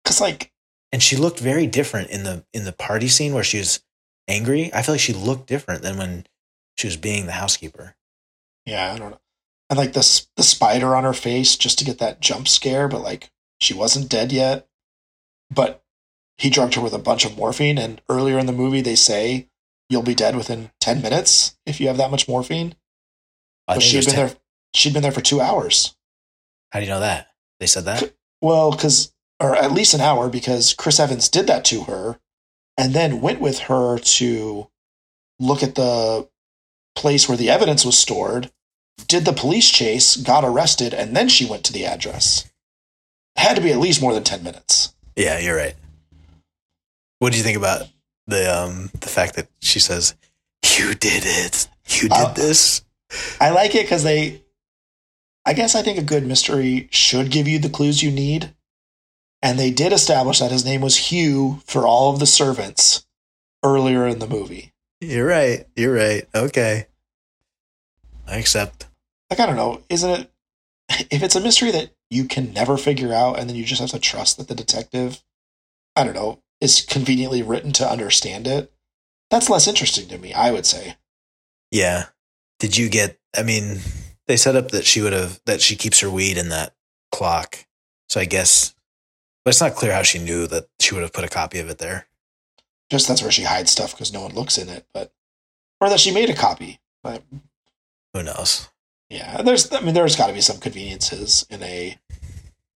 Because 0.04 0.20
like 0.22 0.52
And 0.92 1.04
she 1.04 1.18
looked 1.18 1.40
very 1.40 1.68
different 1.68 2.10
in 2.10 2.24
the 2.24 2.46
in 2.54 2.64
the 2.64 2.72
party 2.72 3.10
scene 3.10 3.34
where 3.34 3.44
she 3.44 3.58
was 3.58 3.84
angry. 4.28 4.74
I 4.74 4.82
feel 4.82 4.96
like 4.96 5.02
she 5.02 5.14
looked 5.14 5.48
different 5.48 5.82
than 5.82 5.98
when 5.98 6.26
she 6.78 6.88
was 6.88 6.98
being 6.98 7.26
the 7.26 7.34
housekeeper. 7.34 7.96
Yeah, 8.66 8.94
I 8.94 8.98
don't 8.98 9.12
know. 9.12 9.22
And 9.70 9.78
like 9.78 9.94
the 9.94 10.26
the 10.36 10.44
spider 10.44 10.96
on 10.96 11.04
her 11.04 11.14
face 11.14 11.56
just 11.56 11.80
to 11.80 11.86
get 11.86 12.00
that 12.00 12.20
jump 12.20 12.48
scare, 12.48 12.88
but 12.88 13.02
like 13.02 13.32
she 13.60 13.74
wasn't 13.74 14.10
dead 14.10 14.32
yet. 14.32 14.68
But 15.50 15.84
he 16.38 16.50
drugged 16.50 16.76
her 16.76 16.82
with 16.82 16.94
a 16.94 17.00
bunch 17.00 17.26
of 17.26 17.38
morphine, 17.38 17.78
and 17.78 18.02
earlier 18.10 18.38
in 18.38 18.46
the 18.46 18.54
movie 18.54 18.82
they 18.82 18.96
say 18.96 19.48
you'll 19.90 20.04
be 20.04 20.16
dead 20.16 20.36
within 20.36 20.72
ten 20.80 21.02
minutes 21.02 21.58
if 21.66 21.80
you 21.80 21.88
have 21.88 21.98
that 21.98 22.12
much 22.12 22.28
morphine. 22.28 22.76
I 23.68 23.76
But 23.76 23.84
she'd 23.84 24.06
been 24.06 24.14
10 24.14 24.28
there. 24.28 24.36
She'd 24.76 24.94
been 24.94 25.04
there 25.04 25.12
for 25.12 25.22
two 25.22 25.42
hours. 25.42 25.96
How 26.72 26.80
do 26.80 26.86
you 26.86 26.92
know 26.92 27.00
that? 27.00 27.30
They 27.60 27.66
said 27.66 27.86
that? 27.86 28.14
Well, 28.42 28.72
because 28.72 29.14
or 29.40 29.56
at 29.56 29.72
least 29.72 29.94
an 29.94 30.02
hour 30.02 30.30
because 30.30 30.74
Chris 30.74 31.00
Evans 31.00 31.30
did 31.30 31.48
that 31.48 31.66
to 31.66 31.84
her, 31.84 32.20
and 32.78 32.94
then 32.94 33.22
went 33.22 33.40
with 33.40 33.60
her 33.60 33.98
to 34.00 34.68
look 35.40 35.64
at 35.64 35.76
the 35.76 36.28
place 36.96 37.28
where 37.28 37.38
the 37.38 37.50
evidence 37.50 37.86
was 37.86 37.98
stored, 37.98 38.52
did 39.08 39.26
the 39.26 39.34
police 39.34 39.70
chase, 39.70 40.16
got 40.16 40.44
arrested, 40.44 40.94
and 40.94 41.16
then 41.16 41.28
she 41.30 41.46
went 41.46 41.64
to 41.66 41.74
the 41.74 41.86
address. 41.86 42.50
Had 43.36 43.56
to 43.56 43.62
be 43.62 43.72
at 43.72 43.80
least 43.80 44.02
more 44.02 44.14
than 44.14 44.24
ten 44.24 44.44
minutes. 44.44 44.94
Yeah, 45.16 45.40
you're 45.40 45.58
right. 45.58 45.76
What 47.20 47.32
do 47.32 47.38
you 47.38 47.44
think 47.44 47.58
about 47.58 47.88
the 48.28 48.54
um 48.54 48.90
the 49.00 49.10
fact 49.10 49.36
that 49.36 49.48
she 49.62 49.80
says, 49.80 50.16
You 50.78 50.96
did 50.96 51.24
it. 51.26 51.68
You 51.88 52.04
did 52.04 52.12
Uh, 52.14 52.34
this? 52.34 52.82
I 53.40 53.52
like 53.52 53.76
it 53.76 53.84
because 53.84 54.04
they. 54.04 54.42
I 55.46 55.54
guess 55.54 55.76
I 55.76 55.84
think 55.84 56.00
a 56.00 56.04
good 56.04 56.26
mystery 56.26 56.88
should 56.92 57.30
give 57.30 57.48
you 57.48 57.60
the 57.60 57.70
clues 57.70 58.02
you 58.02 58.10
need. 58.10 58.55
And 59.46 59.60
they 59.60 59.70
did 59.70 59.94
establish 59.94 60.40
that 60.40 60.52
his 60.52 60.66
name 60.66 60.82
was 60.82 60.98
Hugh 60.98 61.62
for 61.68 61.86
all 61.86 62.12
of 62.12 62.20
the 62.20 62.26
servants 62.26 63.06
earlier 63.64 64.08
in 64.08 64.18
the 64.18 64.26
movie. 64.26 64.74
You're 65.00 65.28
right. 65.28 65.68
You're 65.76 65.94
right. 65.94 66.28
Okay. 66.34 66.88
I 68.28 68.38
accept. 68.38 68.88
like 69.30 69.40
I 69.40 69.46
don't 69.46 69.56
know, 69.56 69.84
isn't 69.88 70.10
it? 70.10 70.32
If 71.12 71.22
it's 71.22 71.36
a 71.36 71.42
mystery 71.42 71.70
that 71.70 71.92
you 72.10 72.26
can 72.26 72.54
never 72.54 72.76
figure 72.76 73.14
out, 73.14 73.38
and 73.38 73.48
then 73.48 73.56
you 73.56 73.66
just 73.66 73.82
have 73.82 73.92
to 73.92 74.00
trust 74.00 74.38
that 74.38 74.48
the 74.48 74.56
detective, 74.56 75.24
I 75.96 76.04
don't 76.04 76.16
know, 76.16 76.42
is 76.60 76.84
conveniently 76.84 77.44
written 77.44 77.72
to 77.74 77.88
understand 77.88 78.48
it, 78.48 78.74
that's 79.30 79.50
less 79.50 79.68
interesting 79.68 80.08
to 80.08 80.18
me. 80.18 80.34
I 80.34 80.50
would 80.50 80.66
say. 80.66 80.96
Yeah. 81.70 82.06
Did 82.58 82.78
you 82.78 82.90
get 82.90 83.20
I 83.38 83.44
mean, 83.44 83.78
they 84.26 84.38
set 84.38 84.56
up 84.56 84.72
that 84.72 84.86
she 84.86 85.02
would 85.02 85.14
have 85.14 85.40
that 85.46 85.62
she 85.62 85.76
keeps 85.76 86.00
her 86.00 86.10
weed 86.10 86.40
in 86.40 86.50
that 86.50 86.74
clock. 87.12 87.68
So 88.10 88.20
I 88.20 88.26
guess 88.26 88.75
but 89.46 89.50
it's 89.52 89.62
not 89.62 89.76
clear 89.76 89.94
how 89.94 90.02
she 90.04 90.20
knew 90.20 90.48
that 90.48 90.68
she 90.82 90.94
would 90.94 91.04
have 91.04 91.14
put 91.14 91.24
a 91.24 91.30
copy 91.30 91.60
of 91.60 91.70
it 91.70 91.78
there. 91.78 92.08
Just 92.90 93.08
that's 93.08 93.22
where 93.22 93.32
she 93.32 93.44
hides 93.44 93.72
stuff 93.72 93.92
because 93.92 94.12
no 94.12 94.22
one 94.22 94.34
looks 94.34 94.58
in 94.58 94.68
it, 94.70 94.86
but 94.94 95.14
or 95.80 95.90
that 95.90 96.00
she 96.00 96.12
made 96.14 96.30
a 96.30 96.36
copy. 96.36 96.80
But 97.04 97.24
Who 98.14 98.24
knows? 98.24 98.68
yeah, 99.10 99.42
there's 99.44 99.72
I 99.72 99.80
mean 99.82 99.94
there's 99.94 100.16
got 100.16 100.28
to 100.28 100.34
be 100.34 100.42
some 100.42 100.58
conveniences 100.58 101.46
in 101.50 101.62
a 101.64 101.98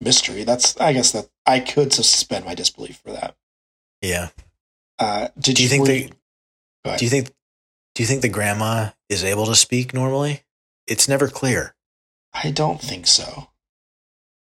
mystery. 0.00 0.44
That's 0.44 0.76
I 0.78 0.92
guess 0.92 1.12
that 1.12 1.28
I 1.46 1.60
could 1.60 1.92
suspend 1.92 2.44
my 2.44 2.54
disbelief 2.54 2.98
for 3.04 3.12
that. 3.12 3.36
Yeah. 4.02 4.28
Uh, 4.98 5.28
did 5.38 5.56
Do 5.56 5.62
you 5.62 5.68
think 5.68 5.88
you- 5.88 6.10
Go 6.84 6.96
do 6.96 7.04
you 7.04 7.10
think 7.10 7.30
do 7.94 8.02
you 8.02 8.06
think 8.06 8.22
the 8.22 8.28
grandma 8.28 8.90
is 9.08 9.24
able 9.24 9.46
to 9.46 9.56
speak 9.56 9.92
normally? 9.94 10.42
It's 10.86 11.08
never 11.08 11.26
clear, 11.28 11.74
I 12.32 12.50
don't 12.52 12.80
think 12.80 13.06
so. 13.08 13.48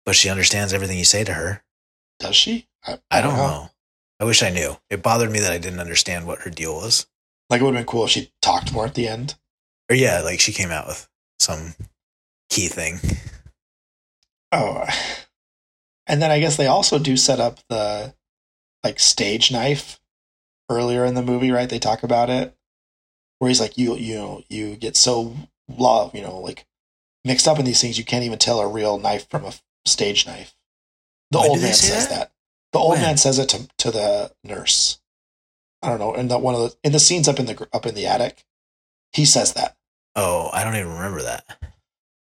but 0.04 0.16
she 0.16 0.28
understands 0.28 0.72
everything 0.72 0.98
you 0.98 1.04
say 1.04 1.22
to 1.22 1.34
her. 1.34 1.62
Does 2.22 2.36
she? 2.36 2.68
I 2.86 3.20
don't 3.20 3.32
uh-huh. 3.32 3.46
know. 3.46 3.70
I 4.20 4.24
wish 4.24 4.44
I 4.44 4.50
knew. 4.50 4.76
It 4.88 5.02
bothered 5.02 5.32
me 5.32 5.40
that 5.40 5.52
I 5.52 5.58
didn't 5.58 5.80
understand 5.80 6.24
what 6.24 6.42
her 6.42 6.50
deal 6.50 6.74
was. 6.74 7.06
Like 7.50 7.60
it 7.60 7.64
would 7.64 7.74
have 7.74 7.84
been 7.84 7.90
cool 7.90 8.04
if 8.04 8.10
she 8.10 8.32
talked 8.40 8.72
more 8.72 8.86
at 8.86 8.94
the 8.94 9.08
end. 9.08 9.34
Or 9.90 9.96
yeah, 9.96 10.20
like 10.20 10.38
she 10.38 10.52
came 10.52 10.70
out 10.70 10.86
with 10.86 11.08
some 11.40 11.74
key 12.48 12.68
thing. 12.68 13.00
Oh, 14.52 14.84
uh, 14.86 14.90
and 16.06 16.22
then 16.22 16.30
I 16.30 16.38
guess 16.38 16.56
they 16.56 16.66
also 16.66 16.98
do 16.98 17.16
set 17.16 17.40
up 17.40 17.58
the 17.68 18.14
like 18.84 19.00
stage 19.00 19.50
knife 19.50 19.98
earlier 20.70 21.04
in 21.04 21.14
the 21.14 21.22
movie, 21.22 21.50
right? 21.50 21.68
They 21.68 21.78
talk 21.78 22.02
about 22.02 22.30
it 22.30 22.54
where 23.38 23.48
he's 23.48 23.60
like, 23.60 23.76
you 23.76 23.96
you 23.96 24.14
know, 24.14 24.42
you 24.48 24.76
get 24.76 24.96
so 24.96 25.34
love, 25.76 26.14
you 26.14 26.22
know, 26.22 26.38
like 26.38 26.66
mixed 27.24 27.48
up 27.48 27.58
in 27.58 27.64
these 27.64 27.80
things, 27.80 27.98
you 27.98 28.04
can't 28.04 28.24
even 28.24 28.38
tell 28.38 28.60
a 28.60 28.68
real 28.68 28.98
knife 28.98 29.28
from 29.28 29.44
a 29.44 29.54
stage 29.84 30.26
knife. 30.26 30.54
The 31.32 31.40
When 31.40 31.50
old 31.50 31.60
man 31.62 31.72
say 31.72 31.88
says 31.88 32.08
that? 32.08 32.18
that? 32.18 32.32
The 32.72 32.78
old 32.78 32.90
When? 32.92 33.00
man 33.00 33.16
says 33.16 33.38
it 33.38 33.48
to 33.50 33.68
to 33.78 33.90
the 33.90 34.32
nurse. 34.44 35.00
I 35.82 35.88
don't 35.88 35.98
know. 35.98 36.14
In 36.14 36.28
the 36.28 36.38
one 36.38 36.54
of 36.54 36.60
the 36.60 36.76
in 36.84 36.92
the 36.92 37.00
scenes 37.00 37.26
up 37.26 37.40
in 37.40 37.46
the 37.46 37.68
up 37.72 37.86
in 37.86 37.94
the 37.94 38.06
attic, 38.06 38.44
he 39.12 39.24
says 39.24 39.54
that. 39.54 39.76
Oh, 40.14 40.50
I 40.52 40.62
don't 40.62 40.76
even 40.76 40.92
remember 40.92 41.22
that. 41.22 41.44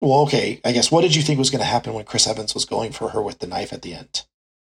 Well, 0.01 0.21
okay. 0.21 0.61
I 0.65 0.73
guess 0.73 0.93
what 0.93 1.01
did 1.01 1.17
you 1.17 1.23
think 1.23 1.39
was 1.39 1.51
going 1.51 1.61
to 1.61 1.67
happen 1.67 1.93
when 1.95 2.05
Chris 2.05 2.29
Evans 2.29 2.55
was 2.55 2.65
going 2.67 2.93
for 2.93 3.09
her 3.09 3.23
with 3.23 3.39
the 3.41 3.47
knife 3.49 3.73
at 3.73 3.83
the 3.83 3.95
end? 3.95 4.27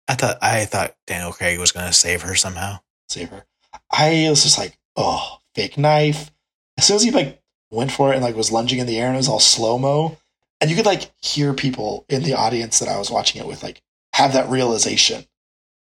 I 0.07 0.15
thought 0.15 0.37
I 0.41 0.65
thought 0.65 0.95
Daniel 1.07 1.31
Craig 1.31 1.59
was 1.59 1.71
going 1.71 1.87
to 1.87 1.93
save 1.93 2.23
her 2.23 2.35
somehow. 2.35 2.79
Save 3.07 3.29
her. 3.29 3.45
I 3.91 4.27
was 4.29 4.43
just 4.43 4.57
like, 4.57 4.77
oh, 4.97 5.37
fake 5.55 5.77
knife. 5.77 6.31
As 6.77 6.85
soon 6.85 6.95
as 6.97 7.03
he 7.03 7.11
like 7.11 7.41
went 7.71 7.91
for 7.91 8.11
it 8.11 8.15
and 8.15 8.23
like 8.23 8.35
was 8.35 8.51
lunging 8.51 8.79
in 8.79 8.87
the 8.87 8.99
air 8.99 9.07
and 9.07 9.15
it 9.15 9.17
was 9.17 9.29
all 9.29 9.39
slow 9.39 9.77
mo, 9.77 10.17
and 10.59 10.69
you 10.69 10.75
could 10.75 10.85
like 10.85 11.11
hear 11.21 11.53
people 11.53 12.05
in 12.09 12.23
the 12.23 12.33
audience 12.33 12.79
that 12.79 12.89
I 12.89 12.97
was 12.97 13.11
watching 13.11 13.39
it 13.41 13.47
with 13.47 13.63
like 13.63 13.81
have 14.13 14.33
that 14.33 14.49
realization 14.49 15.25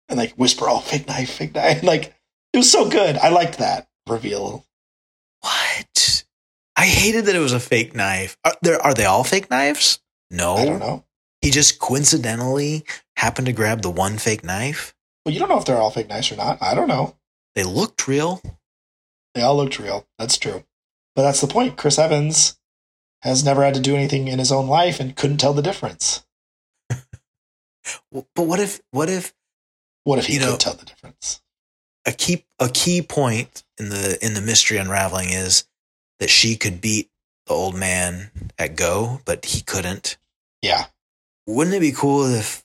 and 0.09 0.17
like 0.17 0.33
whisper, 0.33 0.65
"Oh, 0.67 0.79
fake 0.79 1.07
knife, 1.07 1.31
fake 1.31 1.55
knife!" 1.55 1.83
Like 1.83 2.13
it 2.53 2.57
was 2.57 2.71
so 2.71 2.89
good. 2.89 3.17
I 3.17 3.29
liked 3.29 3.59
that 3.59 3.87
reveal. 4.07 4.65
What? 5.41 6.25
I 6.75 6.85
hated 6.85 7.25
that 7.25 7.35
it 7.35 7.39
was 7.39 7.53
a 7.53 7.59
fake 7.59 7.95
knife. 7.95 8.37
Are 8.43 8.53
there 8.61 8.81
are 8.81 8.93
they 8.93 9.05
all 9.05 9.23
fake 9.23 9.49
knives? 9.49 9.99
No. 10.29 10.55
I 10.55 10.65
don't 10.65 10.79
know. 10.79 11.05
He 11.41 11.51
just 11.51 11.79
coincidentally 11.79 12.83
happened 13.15 13.47
to 13.47 13.53
grab 13.53 13.81
the 13.81 13.89
one 13.89 14.17
fake 14.17 14.43
knife. 14.43 14.93
Well, 15.25 15.33
you 15.33 15.39
don't 15.39 15.49
know 15.49 15.57
if 15.57 15.65
they're 15.65 15.77
all 15.77 15.91
fake 15.91 16.09
knives 16.09 16.31
or 16.31 16.35
not. 16.35 16.61
I 16.61 16.73
don't 16.73 16.87
know. 16.87 17.15
They 17.55 17.63
looked 17.63 18.07
real. 18.07 18.41
They 19.33 19.41
all 19.41 19.57
looked 19.57 19.79
real. 19.79 20.07
That's 20.17 20.37
true. 20.37 20.63
But 21.15 21.23
that's 21.23 21.41
the 21.41 21.47
point. 21.47 21.77
Chris 21.77 21.97
Evans 21.97 22.59
has 23.21 23.43
never 23.43 23.63
had 23.63 23.73
to 23.73 23.79
do 23.79 23.95
anything 23.95 24.27
in 24.27 24.39
his 24.39 24.51
own 24.51 24.67
life 24.67 24.99
and 24.99 25.15
couldn't 25.15 25.37
tell 25.37 25.53
the 25.53 25.61
difference. 25.61 26.23
But 28.11 28.43
what 28.43 28.59
if 28.59 28.81
what 28.91 29.09
if 29.09 29.33
What 30.03 30.19
if 30.19 30.25
he 30.27 30.35
You 30.35 30.39
know- 30.39 30.51
could 30.51 30.59
tell 30.61 30.73
the 30.73 30.85
difference? 30.85 31.41
a 32.05 32.11
key 32.13 32.45
a 32.59 32.69
key 32.69 33.01
point 33.01 33.63
in 33.77 33.89
the 33.89 34.17
in 34.25 34.33
the 34.33 34.41
mystery 34.41 34.77
unraveling 34.77 35.29
is 35.29 35.65
that 36.19 36.29
she 36.29 36.55
could 36.55 36.79
beat 36.81 37.11
the 37.45 37.53
old 37.53 37.75
man 37.75 38.51
at 38.57 38.75
go, 38.75 39.21
but 39.25 39.45
he 39.45 39.61
couldn't. 39.61 40.17
Yeah. 40.61 40.87
Wouldn't 41.45 41.75
it 41.75 41.79
be 41.81 41.91
cool 41.91 42.25
if 42.25 42.63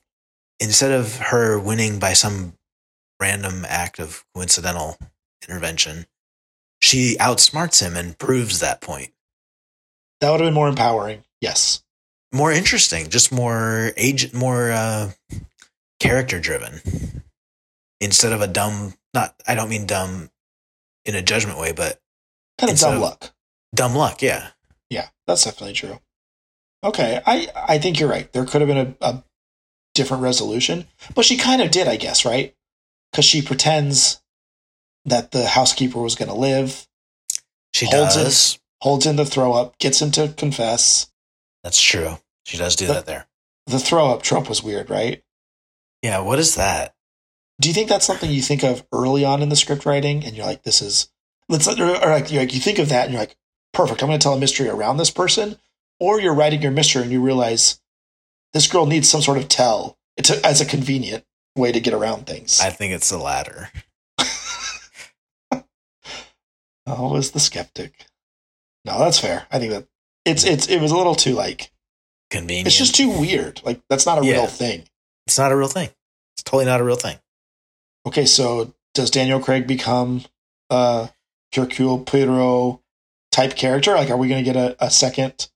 instead 0.60 0.92
of 0.92 1.16
her 1.16 1.58
winning 1.58 1.98
by 1.98 2.12
some 2.14 2.56
random 3.20 3.64
act 3.66 3.98
of 3.98 4.24
coincidental 4.34 4.96
intervention, 5.46 6.06
she 6.80 7.16
outsmarts 7.18 7.80
him 7.80 7.96
and 7.96 8.16
proves 8.18 8.60
that 8.60 8.80
point? 8.80 9.12
That 10.20 10.30
would 10.30 10.40
have 10.40 10.46
been 10.46 10.54
more 10.54 10.68
empowering. 10.68 11.24
Yes. 11.40 11.82
More 12.32 12.50
interesting, 12.52 13.08
just 13.10 13.30
more 13.32 13.92
age, 13.96 14.32
more 14.32 14.70
uh, 14.72 15.10
character 16.00 16.40
driven. 16.40 16.80
Instead 18.00 18.32
of 18.32 18.40
a 18.40 18.46
dumb, 18.48 18.94
not 19.14 19.34
I 19.46 19.54
don't 19.54 19.68
mean 19.68 19.86
dumb 19.86 20.30
in 21.04 21.14
a 21.14 21.22
judgment 21.22 21.58
way, 21.58 21.72
but 21.72 22.00
Kind 22.58 22.72
of 22.72 22.78
dumb 22.78 22.94
of- 22.96 23.00
luck. 23.00 23.32
dumb 23.74 23.94
luck. 23.94 24.22
Yeah, 24.22 24.48
Yeah, 24.90 25.08
that's 25.26 25.44
definitely 25.44 25.74
true. 25.74 26.00
Okay, 26.84 27.20
I 27.24 27.48
I 27.54 27.78
think 27.78 28.00
you're 28.00 28.08
right. 28.08 28.32
There 28.32 28.44
could 28.44 28.60
have 28.60 28.68
been 28.68 28.96
a, 29.00 29.06
a 29.06 29.24
different 29.94 30.22
resolution, 30.24 30.86
but 31.14 31.24
she 31.24 31.36
kind 31.36 31.62
of 31.62 31.70
did, 31.70 31.86
I 31.86 31.96
guess, 31.96 32.24
right? 32.24 32.54
Because 33.12 33.24
she 33.24 33.42
pretends 33.42 34.20
that 35.04 35.30
the 35.32 35.46
housekeeper 35.46 36.00
was 36.00 36.14
going 36.16 36.28
to 36.30 36.34
live, 36.34 36.88
she 37.74 37.86
Holds 37.86 38.16
it. 38.16 38.24
does. 38.24 38.58
holds 38.80 39.06
in 39.06 39.16
the 39.16 39.24
throw 39.26 39.52
up, 39.52 39.78
gets 39.78 40.00
him 40.02 40.10
to 40.12 40.28
confess. 40.36 41.11
That's 41.62 41.80
true. 41.80 42.18
She 42.44 42.56
does 42.56 42.76
do 42.76 42.86
But- 42.86 42.94
that 42.94 43.06
there. 43.06 43.28
The 43.66 43.78
throw 43.78 44.10
up 44.10 44.22
Trump 44.22 44.48
was 44.48 44.62
weird, 44.62 44.90
right? 44.90 45.22
Yeah, 46.02 46.18
what 46.18 46.40
is 46.40 46.56
that? 46.56 46.94
Do 47.60 47.68
you 47.68 47.74
think 47.74 47.88
that's 47.88 48.04
something 48.04 48.28
you 48.28 48.42
think 48.42 48.64
of 48.64 48.84
early 48.92 49.24
on 49.24 49.40
in 49.40 49.48
the 49.50 49.56
script 49.56 49.86
writing, 49.86 50.24
and 50.24 50.36
you're 50.36 50.46
like, 50.46 50.64
"This 50.64 50.82
is," 50.82 51.08
let's 51.48 51.68
or 51.68 51.76
like 51.96 52.32
you 52.32 52.40
like 52.40 52.52
you 52.52 52.58
think 52.60 52.80
of 52.80 52.88
that, 52.88 53.04
and 53.04 53.12
you're 53.12 53.22
like, 53.22 53.36
"Perfect, 53.72 54.02
I'm 54.02 54.08
going 54.08 54.18
to 54.18 54.22
tell 54.22 54.34
a 54.34 54.38
mystery 54.38 54.68
around 54.68 54.96
this 54.96 55.10
person," 55.10 55.60
or 56.00 56.20
you're 56.20 56.34
writing 56.34 56.60
your 56.60 56.72
mystery 56.72 57.02
and 57.02 57.12
you 57.12 57.22
realize 57.22 57.80
this 58.52 58.66
girl 58.66 58.84
needs 58.86 59.08
some 59.08 59.22
sort 59.22 59.38
of 59.38 59.46
tell. 59.48 59.96
It's 60.16 60.30
a, 60.30 60.44
as 60.44 60.60
a 60.60 60.66
convenient 60.66 61.24
way 61.54 61.70
to 61.70 61.78
get 61.80 61.94
around 61.94 62.26
things. 62.26 62.60
I 62.60 62.70
think 62.70 62.92
it's 62.92 63.08
the 63.10 63.18
latter. 63.18 63.70
Always 66.86 67.30
the 67.30 67.40
skeptic. 67.40 68.06
No, 68.84 68.98
that's 68.98 69.20
fair. 69.20 69.46
I 69.52 69.58
think 69.60 69.70
that 69.72 69.86
it's 70.24 70.44
it's 70.44 70.68
it 70.68 70.80
was 70.80 70.90
a 70.90 70.96
little 70.96 71.14
too 71.14 71.34
like 71.34 71.70
Convenient. 72.30 72.66
it's 72.66 72.76
just 72.78 72.94
too 72.94 73.10
weird. 73.10 73.60
Like 73.64 73.80
that's 73.88 74.06
not 74.06 74.22
a 74.22 74.26
Yeah. 74.26 74.32
real 74.34 74.46
thing. 74.46 74.84
It's 75.26 75.38
not 75.38 75.52
a 75.52 75.56
real 75.56 75.68
thing. 75.68 75.90
It's 76.34 76.42
totally 76.42 76.64
not 76.64 76.80
a 76.80 76.84
real 76.84 76.96
thing. 76.96 77.18
Okay, 78.06 78.24
so 78.26 78.74
does 78.94 79.10
Daniel 79.10 79.38
Craig 79.40 79.66
become 79.66 80.24
a 80.70 81.10
Hercule 81.54 82.00
Poirot 82.00 82.80
type 83.30 83.54
character? 83.54 83.94
Like, 83.94 84.10
are 84.10 84.16
we 84.16 84.28
going 84.28 84.44
to 84.44 84.52
get 84.52 84.56
a, 84.56 84.76
a 84.84 84.90
second 84.90 85.48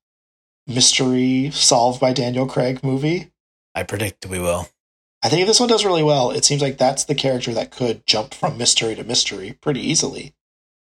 mystery 0.67 1.51
solved 1.53 2.01
by 2.01 2.13
Daniel 2.13 2.47
Craig 2.47 2.83
movie? 2.85 3.31
I 3.75 3.83
predict 3.83 4.27
we 4.27 4.39
will. 4.39 4.69
I 5.23 5.29
think 5.29 5.43
if 5.43 5.49
this 5.49 5.59
one 5.61 5.69
does 5.69 5.85
really 5.85 6.03
well, 6.03 6.31
it 6.31 6.45
seems 6.45 6.63
like 6.63 6.79
that's 6.79 7.05
the 7.05 7.15
character 7.15 7.53
that 7.55 7.71
could 7.71 8.07
jump 8.07 8.33
from 8.35 8.57
mystery 8.59 8.95
to 8.95 9.05
mystery 9.05 9.59
pretty 9.61 9.81
easily. 9.81 10.35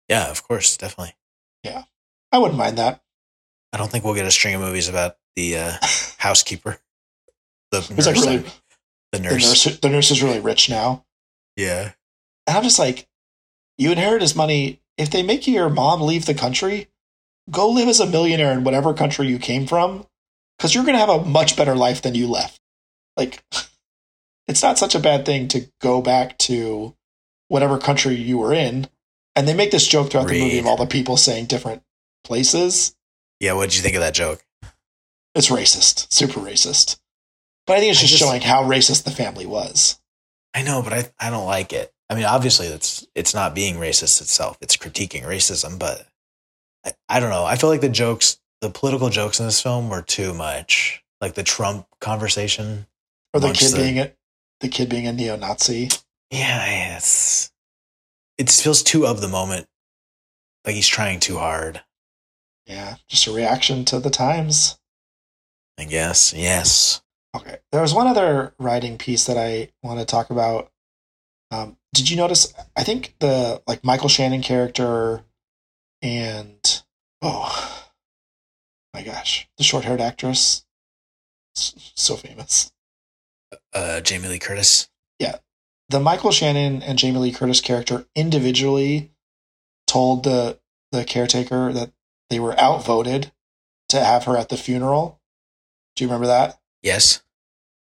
Yeah, 0.08 0.30
of 0.30 0.42
course, 0.46 0.76
definitely. 0.76 1.14
Yeah, 1.64 1.84
I 2.32 2.38
wouldn't 2.38 2.58
mind 2.58 2.76
that. 2.78 3.00
I 3.72 3.76
don't 3.78 3.90
think 3.90 4.04
we'll 4.04 4.14
get 4.14 4.26
a 4.26 4.30
string 4.30 4.54
of 4.54 4.60
movies 4.60 4.88
about 4.88 5.16
the 5.36 5.58
uh, 5.58 5.72
housekeeper. 6.18 6.78
The 7.70 7.78
It's 7.78 7.90
nurse. 7.90 8.06
like 8.06 8.16
really 8.16 8.36
the 8.38 8.52
the 9.12 9.20
nurse. 9.20 9.66
nurse. 9.66 9.78
The 9.80 9.88
nurse 9.88 10.10
is 10.10 10.22
really 10.22 10.40
rich 10.40 10.70
now, 10.70 11.04
Yeah. 11.56 11.92
and 12.46 12.56
I'm 12.56 12.62
just 12.62 12.78
like, 12.78 13.06
you 13.76 13.92
inherit 13.92 14.22
his 14.22 14.34
money. 14.34 14.80
If 14.96 15.10
they 15.10 15.22
make 15.22 15.46
your 15.46 15.68
mom 15.68 16.00
leave 16.00 16.26
the 16.26 16.34
country, 16.34 16.88
go 17.50 17.68
live 17.70 17.88
as 17.88 18.00
a 18.00 18.06
millionaire 18.06 18.52
in 18.52 18.64
whatever 18.64 18.92
country 18.94 19.28
you 19.28 19.38
came 19.38 19.66
from, 19.66 20.06
because 20.58 20.74
you're 20.74 20.84
going 20.84 20.94
to 20.94 20.98
have 21.00 21.08
a 21.08 21.24
much 21.24 21.56
better 21.56 21.74
life 21.76 22.02
than 22.02 22.14
you 22.14 22.26
left. 22.26 22.58
Like, 23.16 23.42
it's 24.48 24.62
not 24.62 24.78
such 24.78 24.94
a 24.94 24.98
bad 25.00 25.24
thing 25.26 25.46
to 25.48 25.70
go 25.80 26.00
back 26.02 26.36
to 26.38 26.94
whatever 27.48 27.78
country 27.78 28.14
you 28.16 28.38
were 28.38 28.52
in. 28.52 28.88
And 29.36 29.46
they 29.46 29.54
make 29.54 29.70
this 29.70 29.86
joke 29.86 30.10
throughout 30.10 30.26
the 30.28 30.40
movie 30.40 30.58
of 30.58 30.66
all 30.66 30.76
the 30.76 30.86
people 30.86 31.16
saying 31.16 31.46
different 31.46 31.82
places. 32.24 32.96
Yeah, 33.40 33.52
what 33.54 33.68
did 33.70 33.76
you 33.76 33.82
think 33.82 33.94
of 33.94 34.00
that 34.00 34.14
joke? 34.14 34.44
It's 35.34 35.48
racist, 35.48 36.12
super 36.12 36.40
racist. 36.40 36.98
But 37.66 37.76
I 37.76 37.80
think 37.80 37.92
it's 37.92 38.00
just, 38.00 38.12
just- 38.14 38.22
showing 38.22 38.40
how 38.40 38.62
racist 38.64 39.04
the 39.04 39.10
family 39.10 39.46
was. 39.46 40.00
I 40.54 40.62
know, 40.62 40.82
but 40.82 40.92
I 40.92 41.10
I 41.20 41.30
don't 41.30 41.46
like 41.46 41.72
it. 41.72 41.92
I 42.10 42.14
mean, 42.14 42.24
obviously, 42.24 42.66
it's 42.66 43.06
it's 43.14 43.34
not 43.34 43.54
being 43.54 43.76
racist 43.76 44.20
itself; 44.20 44.56
it's 44.60 44.76
critiquing 44.76 45.22
racism. 45.24 45.78
But 45.78 46.06
I, 46.84 46.92
I 47.08 47.20
don't 47.20 47.30
know. 47.30 47.44
I 47.44 47.56
feel 47.56 47.68
like 47.70 47.82
the 47.82 47.88
jokes, 47.90 48.40
the 48.62 48.70
political 48.70 49.10
jokes 49.10 49.38
in 49.38 49.46
this 49.46 49.60
film, 49.60 49.90
were 49.90 50.02
too 50.02 50.32
much. 50.32 51.04
Like 51.20 51.34
the 51.34 51.42
Trump 51.42 51.86
conversation. 52.00 52.86
Or 53.34 53.40
the 53.40 53.52
kid 53.52 53.72
the- 53.72 53.76
being 53.76 53.98
a 53.98 54.12
the 54.60 54.68
kid 54.68 54.88
being 54.88 55.06
a 55.06 55.12
neo-Nazi. 55.12 55.90
Yeah, 56.30 56.96
it's 56.96 57.52
it 58.38 58.50
feels 58.50 58.82
too 58.82 59.06
of 59.06 59.20
the 59.20 59.28
moment. 59.28 59.66
Like 60.64 60.74
he's 60.74 60.88
trying 60.88 61.20
too 61.20 61.36
hard. 61.38 61.82
Yeah, 62.68 62.96
just 63.08 63.26
a 63.26 63.32
reaction 63.32 63.84
to 63.86 63.98
the 63.98 64.10
times. 64.10 64.78
I 65.78 65.84
guess. 65.84 66.34
Yes. 66.34 67.02
Okay. 67.34 67.58
There 67.72 67.80
was 67.80 67.94
one 67.94 68.06
other 68.06 68.52
writing 68.58 68.98
piece 68.98 69.24
that 69.24 69.38
I 69.38 69.70
want 69.82 70.00
to 70.00 70.04
talk 70.04 70.30
about. 70.30 70.70
Um, 71.50 71.78
did 71.94 72.10
you 72.10 72.16
notice? 72.16 72.52
I 72.76 72.84
think 72.84 73.14
the 73.20 73.62
like 73.66 73.82
Michael 73.82 74.10
Shannon 74.10 74.42
character 74.42 75.22
and 76.02 76.82
oh 77.22 77.88
my 78.92 79.02
gosh, 79.02 79.48
the 79.56 79.64
short-haired 79.64 80.00
actress, 80.00 80.64
so 81.54 82.16
famous. 82.16 82.70
Uh, 83.72 84.00
Jamie 84.00 84.28
Lee 84.28 84.38
Curtis. 84.38 84.88
Yeah, 85.18 85.36
the 85.88 86.00
Michael 86.00 86.32
Shannon 86.32 86.82
and 86.82 86.98
Jamie 86.98 87.18
Lee 87.18 87.32
Curtis 87.32 87.60
character 87.60 88.06
individually 88.14 89.12
told 89.86 90.24
the 90.24 90.58
the 90.92 91.04
caretaker 91.04 91.72
that 91.72 91.92
they 92.30 92.38
were 92.40 92.58
outvoted 92.60 93.32
to 93.88 94.00
have 94.04 94.24
her 94.24 94.36
at 94.36 94.48
the 94.48 94.56
funeral. 94.56 95.20
Do 95.96 96.04
you 96.04 96.08
remember 96.08 96.26
that? 96.26 96.58
Yes. 96.82 97.22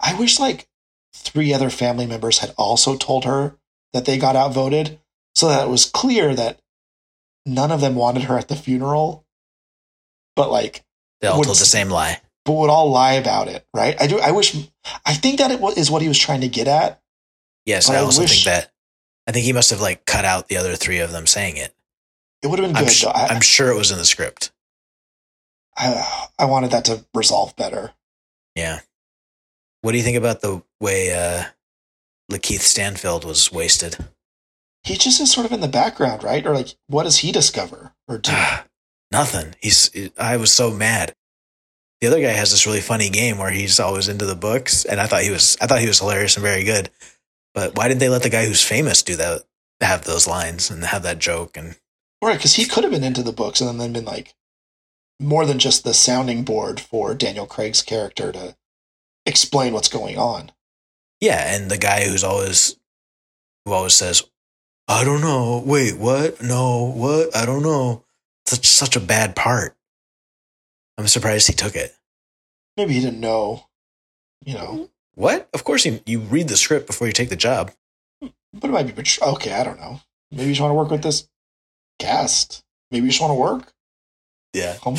I 0.01 0.15
wish 0.15 0.39
like 0.39 0.69
three 1.15 1.53
other 1.53 1.71
family 1.71 2.07
members 2.07 2.39
had 2.39 2.55
also 2.57 2.97
told 2.97 3.25
her 3.25 3.57
that 3.93 4.05
they 4.05 4.19
got 4.19 4.37
outvoted 4.37 4.99
so 5.35 5.49
that 5.49 5.67
it 5.67 5.71
was 5.71 5.87
clear 5.87 6.35
that 6.35 6.61
none 7.47 7.73
of 7.73 7.81
them 7.81 7.95
wanted 7.95 8.25
her 8.25 8.39
at 8.39 8.49
the 8.49 8.57
funeral. 8.57 9.25
But 10.37 10.51
like, 10.51 10.85
They 11.21 11.27
all 11.29 11.39
Would- 11.39 11.47
told 11.47 11.59
the 11.59 11.65
same 11.67 11.89
lie. 11.91 12.21
but 12.45 12.53
would 12.53 12.71
all 12.71 12.91
lie 12.91 13.15
about 13.15 13.49
it, 13.49 13.67
right? 13.75 14.01
I 14.01 14.07
do. 14.07 14.21
I 14.21 14.31
wish. 14.31 14.57
I 15.05 15.15
think 15.15 15.39
that 15.39 15.51
it 15.51 15.61
is 15.79 15.91
what 15.91 16.01
he 16.03 16.09
was 16.09 16.19
trying 16.19 16.43
to 16.43 16.49
get 16.49 16.69
at. 16.69 17.01
Yes, 17.67 17.91
I 17.91 17.97
I 17.97 17.99
also 17.99 18.23
wish- 18.23 18.45
think 18.45 18.55
that. 18.55 18.71
I 19.27 19.33
think 19.33 19.45
he 19.45 19.53
must 19.53 19.71
have 19.71 19.81
like 19.81 20.07
cut 20.07 20.25
out 20.25 20.49
the 20.49 20.57
other 20.57 20.75
three 20.77 21.01
of 21.01 21.11
them 21.13 21.27
saying 21.27 21.57
it. 21.57 21.75
It 22.43 22.49
would 22.49 22.59
have 22.59 22.69
been 22.69 22.77
I'm, 22.77 22.85
good. 22.85 22.93
sh- 22.93 23.03
though. 23.05 23.11
I, 23.11 23.29
I'm 23.29 23.41
sure 23.41 23.71
it 23.71 23.77
was 23.77 23.91
in 23.91 23.99
the 23.99 24.05
script. 24.05 24.53
I, 25.77 26.29
I 26.39 26.45
wanted 26.45 26.71
that 26.73 26.85
to 26.87 27.05
resolve 27.15 27.55
better. 27.57 27.93
Yeah. 28.55 28.81
What 29.83 29.93
do 29.93 29.99
you 29.99 30.05
think 30.05 30.17
about 30.17 30.41
the 30.41 30.63
way 30.81 31.13
uh, 31.13 31.45
Lakeith 32.31 32.61
Stanfield 32.61 33.25
was 33.25 33.53
wasted? 33.53 33.97
He 34.83 34.97
just 34.97 35.21
is 35.21 35.31
sort 35.33 35.47
of 35.47 35.53
in 35.53 35.61
the 35.61 35.69
background, 35.69 36.25
right? 36.25 36.45
Or 36.47 36.55
like, 36.55 36.75
what 36.89 37.05
does 37.05 37.19
he 37.19 37.31
discover 37.33 37.93
or 38.09 38.19
do? 38.19 38.33
Nothing. 39.13 39.55
He's. 39.61 39.91
I 40.19 40.37
was 40.37 40.53
so 40.53 40.71
mad. 40.71 41.15
the 42.01 42.09
other 42.09 42.21
guy 42.21 42.29
has 42.31 42.51
this 42.51 42.67
really 42.67 42.81
funny 42.81 43.09
game 43.09 43.39
where 43.39 43.51
he's 43.51 43.81
always 43.81 44.09
into 44.09 44.27
the 44.27 44.37
books, 44.37 44.85
and 44.85 45.01
I 45.01 45.07
thought 45.07 45.23
he 45.23 45.31
was 45.31 45.57
I 45.61 45.67
thought 45.67 45.81
he 45.81 45.89
was 45.89 45.99
hilarious 46.01 46.37
and 46.37 46.45
very 46.45 46.65
good. 46.65 46.91
But 47.55 47.77
why 47.77 47.89
didn't 47.89 48.01
they 48.01 48.09
let 48.09 48.23
the 48.23 48.31
guy 48.31 48.47
who's 48.47 48.63
famous 48.63 49.03
do 49.03 49.17
that? 49.17 49.43
Have 49.81 50.05
those 50.05 50.27
lines 50.27 50.71
and 50.71 50.85
have 50.85 51.05
that 51.05 51.21
joke 51.21 51.57
and 51.57 51.77
Right, 52.23 52.37
because 52.37 52.55
he 52.55 52.67
could 52.67 52.85
have 52.85 52.93
been 52.93 53.05
into 53.05 53.23
the 53.23 53.33
books 53.33 53.61
and 53.61 53.81
then 53.81 53.93
been 53.93 54.05
like 54.05 54.35
more 55.21 55.47
than 55.47 55.59
just 55.59 55.85
the 55.85 55.95
sounding 55.95 56.45
board 56.45 56.81
for 56.81 57.15
Daniel 57.15 57.47
Craig's 57.47 57.83
character 57.83 58.33
to 58.33 58.57
explain 59.27 59.73
what's 59.73 59.89
going 59.89 60.19
on. 60.19 60.53
yeah, 61.21 61.55
and 61.55 61.71
the 61.71 61.79
guy 61.79 62.05
who's 62.05 62.25
always 62.25 62.77
who 63.65 63.73
always 63.73 63.95
says, 63.95 64.23
"I 64.87 65.05
don't 65.05 65.21
know, 65.21 65.63
wait, 65.65 65.97
what? 65.99 66.43
No, 66.43 66.85
what? 66.95 67.35
I 67.37 67.45
don't 67.47 67.63
know." 67.63 68.05
Such 68.47 68.67
such 68.67 68.97
a 68.97 69.01
bad 69.01 69.37
part. 69.37 69.77
I'm 70.97 71.07
surprised 71.07 71.47
he 71.47 71.53
took 71.53 71.77
it. 71.77 71.95
Maybe 72.77 72.95
he 72.95 73.01
didn't 73.01 73.21
know, 73.21 73.67
you 74.45 74.55
know, 74.55 74.67
mm-hmm. 74.67 74.85
What? 75.15 75.49
Of 75.53 75.65
course, 75.65 75.85
you 75.85 76.01
you 76.07 76.21
read 76.21 76.49
the 76.49 76.57
script 76.57 76.87
before 76.87 77.09
you 77.09 77.13
take 77.13 77.29
the 77.29 77.37
job. 77.37 77.73
Hmm, 78.23 78.29
but 78.55 78.71
it 78.71 78.73
might 78.73 78.95
be 78.95 79.05
okay. 79.21 79.53
I 79.53 79.65
don't 79.65 79.81
know. 79.81 80.01
Maybe 80.31 80.45
you 80.45 80.51
just 80.51 80.61
want 80.61 80.71
to 80.71 80.77
work 80.77 80.91
with 80.91 81.03
this 81.03 81.29
cast. 81.99 82.63
Maybe 82.91 83.05
you 83.05 83.11
just 83.11 83.21
want 83.21 83.31
to 83.33 83.35
work. 83.35 83.73
Yeah, 84.55 84.77
Um, 84.87 84.95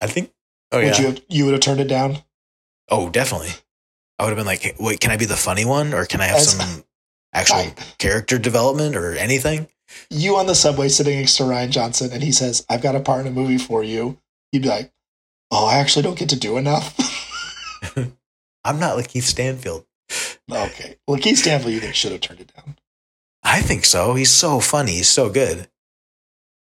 I 0.00 0.06
think. 0.08 0.32
Oh 0.72 0.78
would 0.78 0.86
yeah. 0.86 1.00
you 1.00 1.06
have, 1.08 1.20
you 1.28 1.44
would 1.44 1.52
have 1.52 1.60
turned 1.60 1.80
it 1.80 1.88
down? 1.88 2.18
Oh, 2.90 3.08
definitely. 3.10 3.50
I 4.18 4.24
would 4.24 4.30
have 4.30 4.36
been 4.36 4.46
like, 4.46 4.62
"Hey, 4.62 4.74
wait, 4.80 5.00
can 5.00 5.10
I 5.10 5.16
be 5.16 5.24
the 5.26 5.36
funny 5.36 5.64
one, 5.64 5.94
or 5.94 6.04
can 6.06 6.20
I 6.20 6.24
have 6.26 6.38
As- 6.38 6.52
some 6.56 6.84
actual 7.32 7.56
I- 7.58 7.74
character 7.98 8.38
development 8.38 8.96
or 8.96 9.12
anything?" 9.14 9.68
You 10.10 10.36
on 10.36 10.46
the 10.46 10.54
subway 10.54 10.88
sitting 10.88 11.18
next 11.18 11.36
to 11.36 11.42
Rian 11.44 11.70
Johnson, 11.70 12.10
and 12.12 12.22
he 12.22 12.32
says, 12.32 12.64
"I've 12.68 12.82
got 12.82 12.96
a 12.96 13.00
part 13.00 13.20
in 13.20 13.26
a 13.26 13.34
movie 13.34 13.58
for 13.58 13.84
you." 13.84 14.18
You'd 14.50 14.62
be 14.62 14.68
like, 14.68 14.90
"Oh, 15.50 15.66
I 15.66 15.74
actually 15.78 16.02
don't 16.02 16.18
get 16.18 16.30
to 16.30 16.38
do 16.38 16.56
enough." 16.56 16.96
I'm 18.64 18.78
not 18.80 18.96
like 18.96 19.08
Keith 19.08 19.24
Stanfield. 19.24 19.84
okay. 20.50 20.96
Well, 21.06 21.18
Keith 21.20 21.38
Stanfield, 21.38 21.72
you 21.74 21.80
think 21.80 21.94
should 21.94 22.12
have 22.12 22.20
turned 22.20 22.40
it 22.40 22.52
down? 22.54 22.76
I 23.42 23.60
think 23.60 23.84
so. 23.84 24.14
He's 24.14 24.30
so 24.30 24.60
funny. 24.60 24.92
He's 24.92 25.08
so 25.08 25.28
good. 25.30 25.68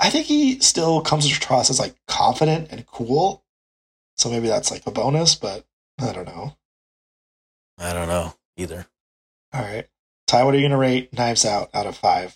I 0.02 0.10
think 0.10 0.26
he 0.26 0.60
still 0.60 1.02
comes 1.02 1.32
across 1.32 1.70
as 1.70 1.80
like 1.80 1.96
confident 2.08 2.70
and 2.72 2.86
cool. 2.88 3.44
So 4.18 4.30
maybe 4.30 4.48
that's 4.48 4.72
like 4.72 4.86
a 4.88 4.92
bonus, 4.92 5.36
but 5.36 5.64
I 6.00 6.12
don't 6.12 6.26
know. 6.26 6.58
I 7.78 7.94
don't 7.94 8.08
know 8.08 8.34
either. 8.58 8.88
All 9.54 9.62
right. 9.62 9.88
Ty, 10.26 10.44
what 10.44 10.54
are 10.54 10.58
you 10.58 10.64
going 10.64 10.72
to 10.72 10.78
rate 10.78 11.14
Knives 11.14 11.46
Out 11.46 11.70
out 11.74 11.86
of 11.86 11.96
five? 11.96 12.36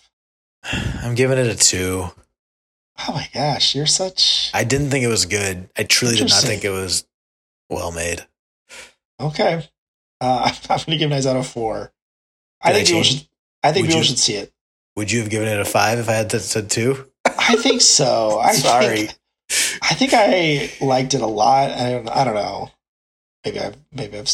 I'm 1.02 1.16
giving 1.16 1.38
it 1.38 1.46
a 1.48 1.56
two. 1.56 2.06
Oh 3.08 3.12
my 3.12 3.28
gosh, 3.34 3.74
you're 3.74 3.86
such. 3.86 4.50
I 4.54 4.64
didn't 4.64 4.90
think 4.90 5.04
it 5.04 5.08
was 5.08 5.26
good. 5.26 5.68
I 5.76 5.82
truly 5.82 6.16
did 6.16 6.30
not 6.30 6.42
think 6.42 6.64
it 6.64 6.70
was 6.70 7.04
well 7.68 7.90
made. 7.90 8.24
Okay. 9.20 9.68
Uh, 10.20 10.50
I'm 10.70 10.76
going 10.76 10.84
to 10.86 10.96
give 10.96 11.10
Knives 11.10 11.26
Out 11.26 11.36
a 11.36 11.42
four. 11.42 11.92
I 12.62 12.72
Did 12.72 12.82
I 12.82 12.84
think 12.84 12.86
people 12.88 13.02
should. 13.02 13.28
I 13.62 13.72
think 13.72 13.82
Would 13.84 13.88
people 13.88 13.98
you? 13.98 14.04
should 14.04 14.18
see 14.18 14.34
it. 14.34 14.52
Would 14.96 15.10
you 15.10 15.20
have 15.20 15.30
given 15.30 15.48
it 15.48 15.60
a 15.60 15.64
five 15.64 15.98
if 15.98 16.08
I 16.08 16.12
had 16.12 16.30
said 16.30 16.70
two? 16.70 17.06
I 17.48 17.56
think 17.56 17.80
so. 17.80 18.38
I 18.38 18.52
Sorry. 18.54 18.96
Think, 18.96 19.18
I 19.82 19.94
think 19.94 20.12
I 20.14 20.72
liked 20.84 21.14
it 21.14 21.22
a 21.22 21.26
lot. 21.26 21.70
I 21.70 21.90
don't. 21.92 22.08
I 22.08 22.24
don't 22.24 22.34
know. 22.34 22.70
Maybe 23.44 23.60
I've. 23.60 23.76
Maybe 23.92 24.18
I've. 24.18 24.30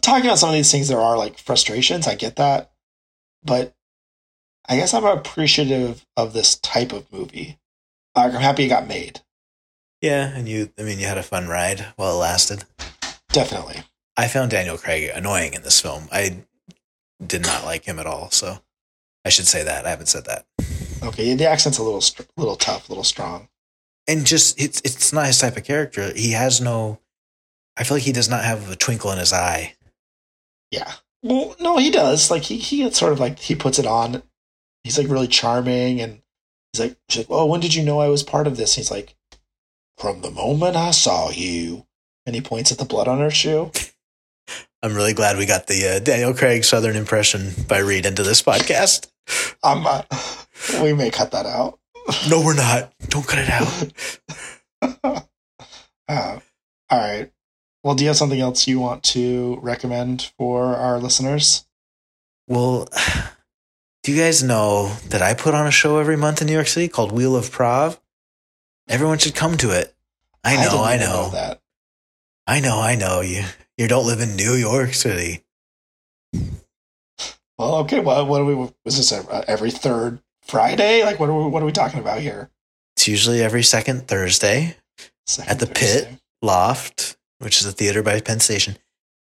Talking 0.00 0.26
about 0.26 0.38
some 0.38 0.48
of 0.48 0.54
these 0.54 0.72
things, 0.72 0.88
there 0.88 1.00
are 1.00 1.16
like 1.16 1.38
frustrations. 1.38 2.06
I 2.06 2.14
get 2.14 2.36
that, 2.36 2.72
but 3.44 3.74
I 4.68 4.76
guess 4.76 4.94
I'm 4.94 5.04
appreciative 5.04 6.04
of 6.16 6.32
this 6.32 6.56
type 6.56 6.92
of 6.92 7.10
movie. 7.12 7.58
Like, 8.16 8.34
I'm 8.34 8.40
happy 8.40 8.64
it 8.64 8.68
got 8.68 8.88
made. 8.88 9.20
Yeah, 10.00 10.28
and 10.34 10.48
you. 10.48 10.72
I 10.78 10.82
mean, 10.82 10.98
you 10.98 11.06
had 11.06 11.18
a 11.18 11.22
fun 11.22 11.46
ride 11.46 11.86
while 11.96 12.14
it 12.14 12.18
lasted. 12.18 12.64
Definitely. 13.30 13.82
I 14.16 14.28
found 14.28 14.50
Daniel 14.50 14.78
Craig 14.78 15.10
annoying 15.14 15.52
in 15.52 15.62
this 15.62 15.80
film. 15.80 16.08
I 16.10 16.44
did 17.24 17.42
not 17.42 17.64
like 17.64 17.84
him 17.84 17.98
at 17.98 18.06
all. 18.06 18.30
So 18.30 18.58
I 19.24 19.28
should 19.28 19.46
say 19.46 19.62
that. 19.62 19.86
I 19.86 19.90
haven't 19.90 20.06
said 20.06 20.24
that. 20.24 20.46
Okay, 21.02 21.34
the 21.34 21.48
accent's 21.48 21.78
a 21.78 21.82
little, 21.82 22.02
little 22.36 22.56
tough, 22.56 22.88
a 22.88 22.92
little 22.92 23.04
strong. 23.04 23.48
And 24.08 24.24
just 24.24 24.60
it's 24.60 24.80
it's 24.84 25.12
not 25.12 25.26
his 25.26 25.38
type 25.38 25.56
of 25.56 25.64
character. 25.64 26.12
He 26.14 26.32
has 26.32 26.60
no. 26.60 27.00
I 27.76 27.84
feel 27.84 27.96
like 27.96 28.04
he 28.04 28.12
does 28.12 28.28
not 28.28 28.44
have 28.44 28.70
a 28.70 28.76
twinkle 28.76 29.10
in 29.10 29.18
his 29.18 29.32
eye. 29.32 29.74
Yeah. 30.70 30.92
Well, 31.22 31.56
no, 31.60 31.78
he 31.78 31.90
does. 31.90 32.30
Like 32.30 32.44
he, 32.44 32.56
he 32.58 32.78
gets 32.78 32.98
sort 32.98 33.12
of 33.12 33.20
like 33.20 33.38
he 33.38 33.54
puts 33.54 33.78
it 33.78 33.86
on. 33.86 34.22
He's 34.84 34.98
like 34.98 35.08
really 35.08 35.26
charming, 35.26 36.00
and 36.00 36.22
he's 36.72 36.80
like, 36.80 36.96
she's 37.08 37.28
like, 37.28 37.30
"Oh, 37.30 37.46
when 37.46 37.60
did 37.60 37.74
you 37.74 37.84
know 37.84 37.98
I 37.98 38.08
was 38.08 38.22
part 38.22 38.46
of 38.46 38.56
this?" 38.56 38.76
he's 38.76 38.90
like, 38.90 39.16
"From 39.98 40.20
the 40.22 40.30
moment 40.30 40.76
I 40.76 40.92
saw 40.92 41.30
you." 41.30 41.86
And 42.24 42.34
he 42.34 42.40
points 42.40 42.70
at 42.70 42.78
the 42.78 42.84
blood 42.84 43.08
on 43.08 43.18
her 43.18 43.30
shoe. 43.30 43.72
I'm 44.86 44.94
really 44.94 45.14
glad 45.14 45.36
we 45.36 45.46
got 45.46 45.66
the 45.66 45.96
uh, 45.96 45.98
Daniel 45.98 46.32
Craig 46.32 46.62
Southern 46.62 46.94
impression 46.94 47.50
by 47.66 47.78
Reed 47.78 48.06
into 48.06 48.22
this 48.22 48.40
podcast. 48.40 49.08
I'm. 49.60 49.84
Uh, 49.84 50.02
we 50.80 50.92
may 50.92 51.10
cut 51.10 51.32
that 51.32 51.44
out. 51.44 51.80
No, 52.30 52.40
we're 52.40 52.54
not. 52.54 52.92
Don't 53.08 53.26
cut 53.26 53.40
it 53.40 53.50
out. 53.50 55.26
uh, 56.08 56.38
all 56.88 56.98
right. 56.98 57.32
Well, 57.82 57.96
do 57.96 58.04
you 58.04 58.08
have 58.10 58.16
something 58.16 58.40
else 58.40 58.68
you 58.68 58.78
want 58.78 59.02
to 59.04 59.58
recommend 59.60 60.30
for 60.38 60.76
our 60.76 61.00
listeners? 61.00 61.66
Well, 62.46 62.88
do 64.04 64.12
you 64.12 64.22
guys 64.22 64.44
know 64.44 64.92
that 65.08 65.20
I 65.20 65.34
put 65.34 65.52
on 65.52 65.66
a 65.66 65.72
show 65.72 65.98
every 65.98 66.16
month 66.16 66.40
in 66.40 66.46
New 66.46 66.52
York 66.52 66.68
City 66.68 66.86
called 66.86 67.10
Wheel 67.10 67.34
of 67.34 67.50
Prov? 67.50 68.00
Everyone 68.88 69.18
should 69.18 69.34
come 69.34 69.56
to 69.56 69.72
it. 69.72 69.92
I 70.44 70.54
know, 70.54 70.62
didn't 70.62 70.78
I, 70.78 70.94
even 70.94 71.06
know, 71.08 71.30
that. 71.30 71.60
I 72.46 72.60
know, 72.60 72.78
I 72.80 72.94
know. 72.94 73.20
You 73.20 73.42
you 73.76 73.88
don't 73.88 74.06
live 74.06 74.20
in 74.20 74.36
New 74.36 74.54
York 74.54 74.94
City. 74.94 75.42
Well, 77.58 77.76
okay. 77.76 78.00
Well, 78.00 78.26
what 78.26 78.40
are 78.40 78.44
we? 78.44 78.54
Was 78.54 78.96
this 78.96 79.12
uh, 79.12 79.44
every 79.48 79.70
third 79.70 80.20
Friday? 80.42 81.04
Like, 81.04 81.18
what 81.18 81.28
are 81.28 81.34
we? 81.34 81.48
What 81.48 81.62
are 81.62 81.66
we 81.66 81.72
talking 81.72 82.00
about 82.00 82.20
here? 82.20 82.50
It's 82.96 83.08
usually 83.08 83.42
every 83.42 83.62
second 83.62 84.08
Thursday. 84.08 84.76
Second 85.26 85.50
At 85.50 85.58
the 85.60 85.66
Thursday. 85.66 86.10
pit. 86.10 86.20
Loft, 86.42 87.16
which 87.38 87.60
is 87.60 87.66
a 87.66 87.72
theater 87.72 88.02
by 88.02 88.20
Penn 88.20 88.40
Station. 88.40 88.76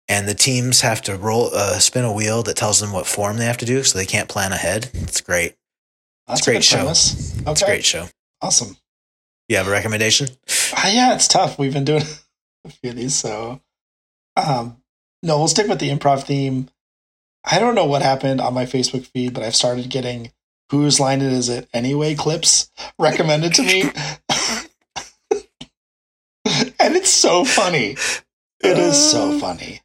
And 0.07 0.27
the 0.27 0.33
teams 0.35 0.81
have 0.81 1.01
to 1.03 1.15
roll, 1.15 1.49
uh, 1.53 1.79
spin 1.79 2.03
a 2.03 2.11
wheel 2.13 2.43
that 2.43 2.57
tells 2.57 2.79
them 2.79 2.91
what 2.91 3.07
form 3.07 3.37
they 3.37 3.45
have 3.45 3.57
to 3.57 3.65
do, 3.65 3.83
so 3.83 3.97
they 3.97 4.05
can't 4.05 4.27
plan 4.29 4.51
ahead. 4.51 4.89
It's 4.93 5.21
great. 5.21 5.55
That's 6.27 6.45
a 6.45 6.51
great 6.51 6.63
show. 6.63 6.77
premise. 6.77 7.35
Okay. 7.41 7.51
It's 7.51 7.61
a 7.61 7.65
great 7.65 7.85
show. 7.85 8.07
Awesome. 8.41 8.75
You 9.49 9.57
have 9.57 9.67
a 9.67 9.71
recommendation? 9.71 10.27
Uh, 10.75 10.89
yeah, 10.91 11.13
it's 11.15 11.27
tough. 11.27 11.57
We've 11.57 11.73
been 11.73 11.85
doing 11.85 12.03
a 12.65 12.69
few 12.69 12.89
of 12.91 12.95
these, 12.97 13.15
so 13.15 13.61
um, 14.35 14.77
no, 15.23 15.37
we'll 15.37 15.47
stick 15.47 15.67
with 15.67 15.79
the 15.79 15.89
improv 15.89 16.23
theme. 16.23 16.69
I 17.43 17.59
don't 17.59 17.75
know 17.75 17.85
what 17.85 18.01
happened 18.01 18.41
on 18.41 18.53
my 18.53 18.65
Facebook 18.65 19.05
feed, 19.07 19.33
but 19.33 19.43
I've 19.43 19.55
started 19.55 19.89
getting 19.89 20.31
"Whose 20.71 20.99
line 20.99 21.21
is 21.21 21.49
it 21.49 21.67
anyway?" 21.73 22.15
clips 22.15 22.71
recommended 22.99 23.53
to 23.55 23.63
me, 23.63 23.83
and 26.45 26.95
it's 26.95 27.09
so 27.09 27.45
funny. 27.45 27.95
It 28.63 28.77
is 28.77 29.11
so 29.11 29.37
funny. 29.39 29.81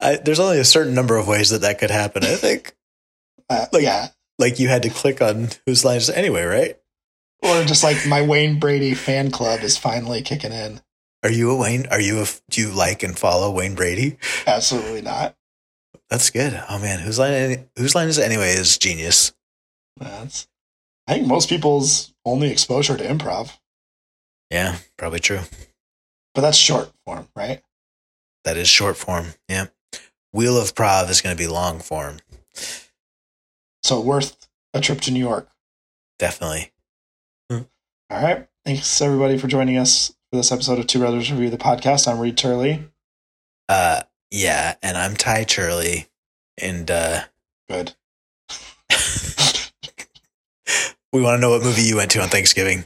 I, 0.00 0.16
there's 0.16 0.40
only 0.40 0.58
a 0.58 0.64
certain 0.64 0.94
number 0.94 1.16
of 1.16 1.26
ways 1.26 1.50
that 1.50 1.62
that 1.62 1.78
could 1.78 1.90
happen. 1.90 2.22
I 2.24 2.36
think, 2.36 2.74
Uh, 3.48 3.66
Like- 3.72 3.82
yeah, 3.82 4.08
like 4.38 4.58
you 4.60 4.68
had 4.68 4.82
to 4.82 4.90
click 4.90 5.20
on 5.22 5.48
whose 5.66 5.84
line 5.84 5.96
is 5.96 6.08
it 6.08 6.16
anyway, 6.16 6.44
right? 6.44 6.76
or 7.40 7.62
just 7.64 7.84
like 7.84 8.04
my 8.04 8.20
Wayne 8.20 8.58
Brady 8.58 8.94
fan 8.94 9.30
club 9.30 9.60
is 9.60 9.78
finally 9.78 10.22
kicking 10.22 10.50
in. 10.52 10.80
Are 11.28 11.30
you 11.30 11.50
a 11.50 11.56
Wayne? 11.56 11.84
Are 11.90 12.00
you 12.00 12.22
a? 12.22 12.26
Do 12.48 12.62
you 12.62 12.70
like 12.70 13.02
and 13.02 13.16
follow 13.18 13.50
Wayne 13.50 13.74
Brady? 13.74 14.16
Absolutely 14.46 15.02
not. 15.02 15.36
That's 16.08 16.30
good. 16.30 16.58
Oh 16.70 16.78
man, 16.78 17.00
whose 17.00 17.18
line? 17.18 17.68
Whose 17.76 17.94
line 17.94 18.08
is 18.08 18.16
it 18.16 18.24
anyway? 18.24 18.52
Is 18.52 18.78
genius. 18.78 19.34
That's 19.98 20.48
I 21.06 21.12
think 21.12 21.26
most 21.26 21.50
people's 21.50 22.14
only 22.24 22.50
exposure 22.50 22.96
to 22.96 23.04
improv, 23.04 23.58
Yeah, 24.50 24.76
probably 24.96 25.20
true. 25.20 25.40
but 26.34 26.40
that's 26.40 26.56
short 26.56 26.92
form, 27.04 27.28
right? 27.36 27.60
That 28.44 28.56
is 28.56 28.66
short 28.70 28.96
form. 28.96 29.26
Yeah. 29.50 29.66
Wheel 30.32 30.56
of 30.58 30.74
Prov 30.74 31.10
is 31.10 31.20
going 31.20 31.36
to 31.36 31.42
be 31.42 31.46
long 31.46 31.78
form. 31.80 32.20
So 33.82 34.00
worth 34.00 34.48
a 34.72 34.80
trip 34.80 35.02
to 35.02 35.10
New 35.10 35.20
York. 35.20 35.50
Definitely. 36.18 36.72
All 37.50 37.66
right. 38.10 38.46
Thanks 38.64 39.02
everybody 39.02 39.36
for 39.36 39.46
joining 39.46 39.76
us 39.76 40.14
for 40.30 40.36
this 40.36 40.52
episode 40.52 40.78
of 40.78 40.86
Two 40.86 40.98
Brothers 40.98 41.30
Review 41.32 41.50
the 41.50 41.56
podcast. 41.56 42.06
I'm 42.06 42.18
Reed 42.18 42.36
Turley. 42.36 42.84
Uh, 43.68 44.02
yeah. 44.30 44.74
And 44.82 44.96
I'm 44.96 45.16
Ty 45.16 45.44
Turley. 45.44 46.08
and 46.60 46.90
uh, 46.90 47.20
Good. 47.68 47.94
we 51.12 51.22
want 51.22 51.36
to 51.36 51.40
know 51.40 51.50
what 51.50 51.62
movie 51.62 51.82
you 51.82 51.96
went 51.96 52.10
to 52.12 52.22
on 52.22 52.28
Thanksgiving. 52.28 52.84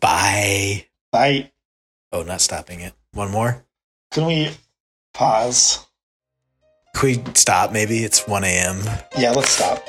Bye. 0.00 0.86
Bye. 1.12 1.50
Oh, 2.12 2.22
not 2.22 2.40
stopping 2.40 2.80
it. 2.80 2.94
One 3.12 3.30
more. 3.30 3.64
Can 4.12 4.26
we 4.26 4.50
pause? 5.14 5.86
Can 6.94 7.08
we 7.08 7.22
stop? 7.34 7.72
Maybe 7.72 7.98
it's 8.04 8.26
one 8.26 8.44
a.m. 8.44 8.80
Yeah, 9.18 9.32
let's 9.32 9.50
stop. 9.50 9.84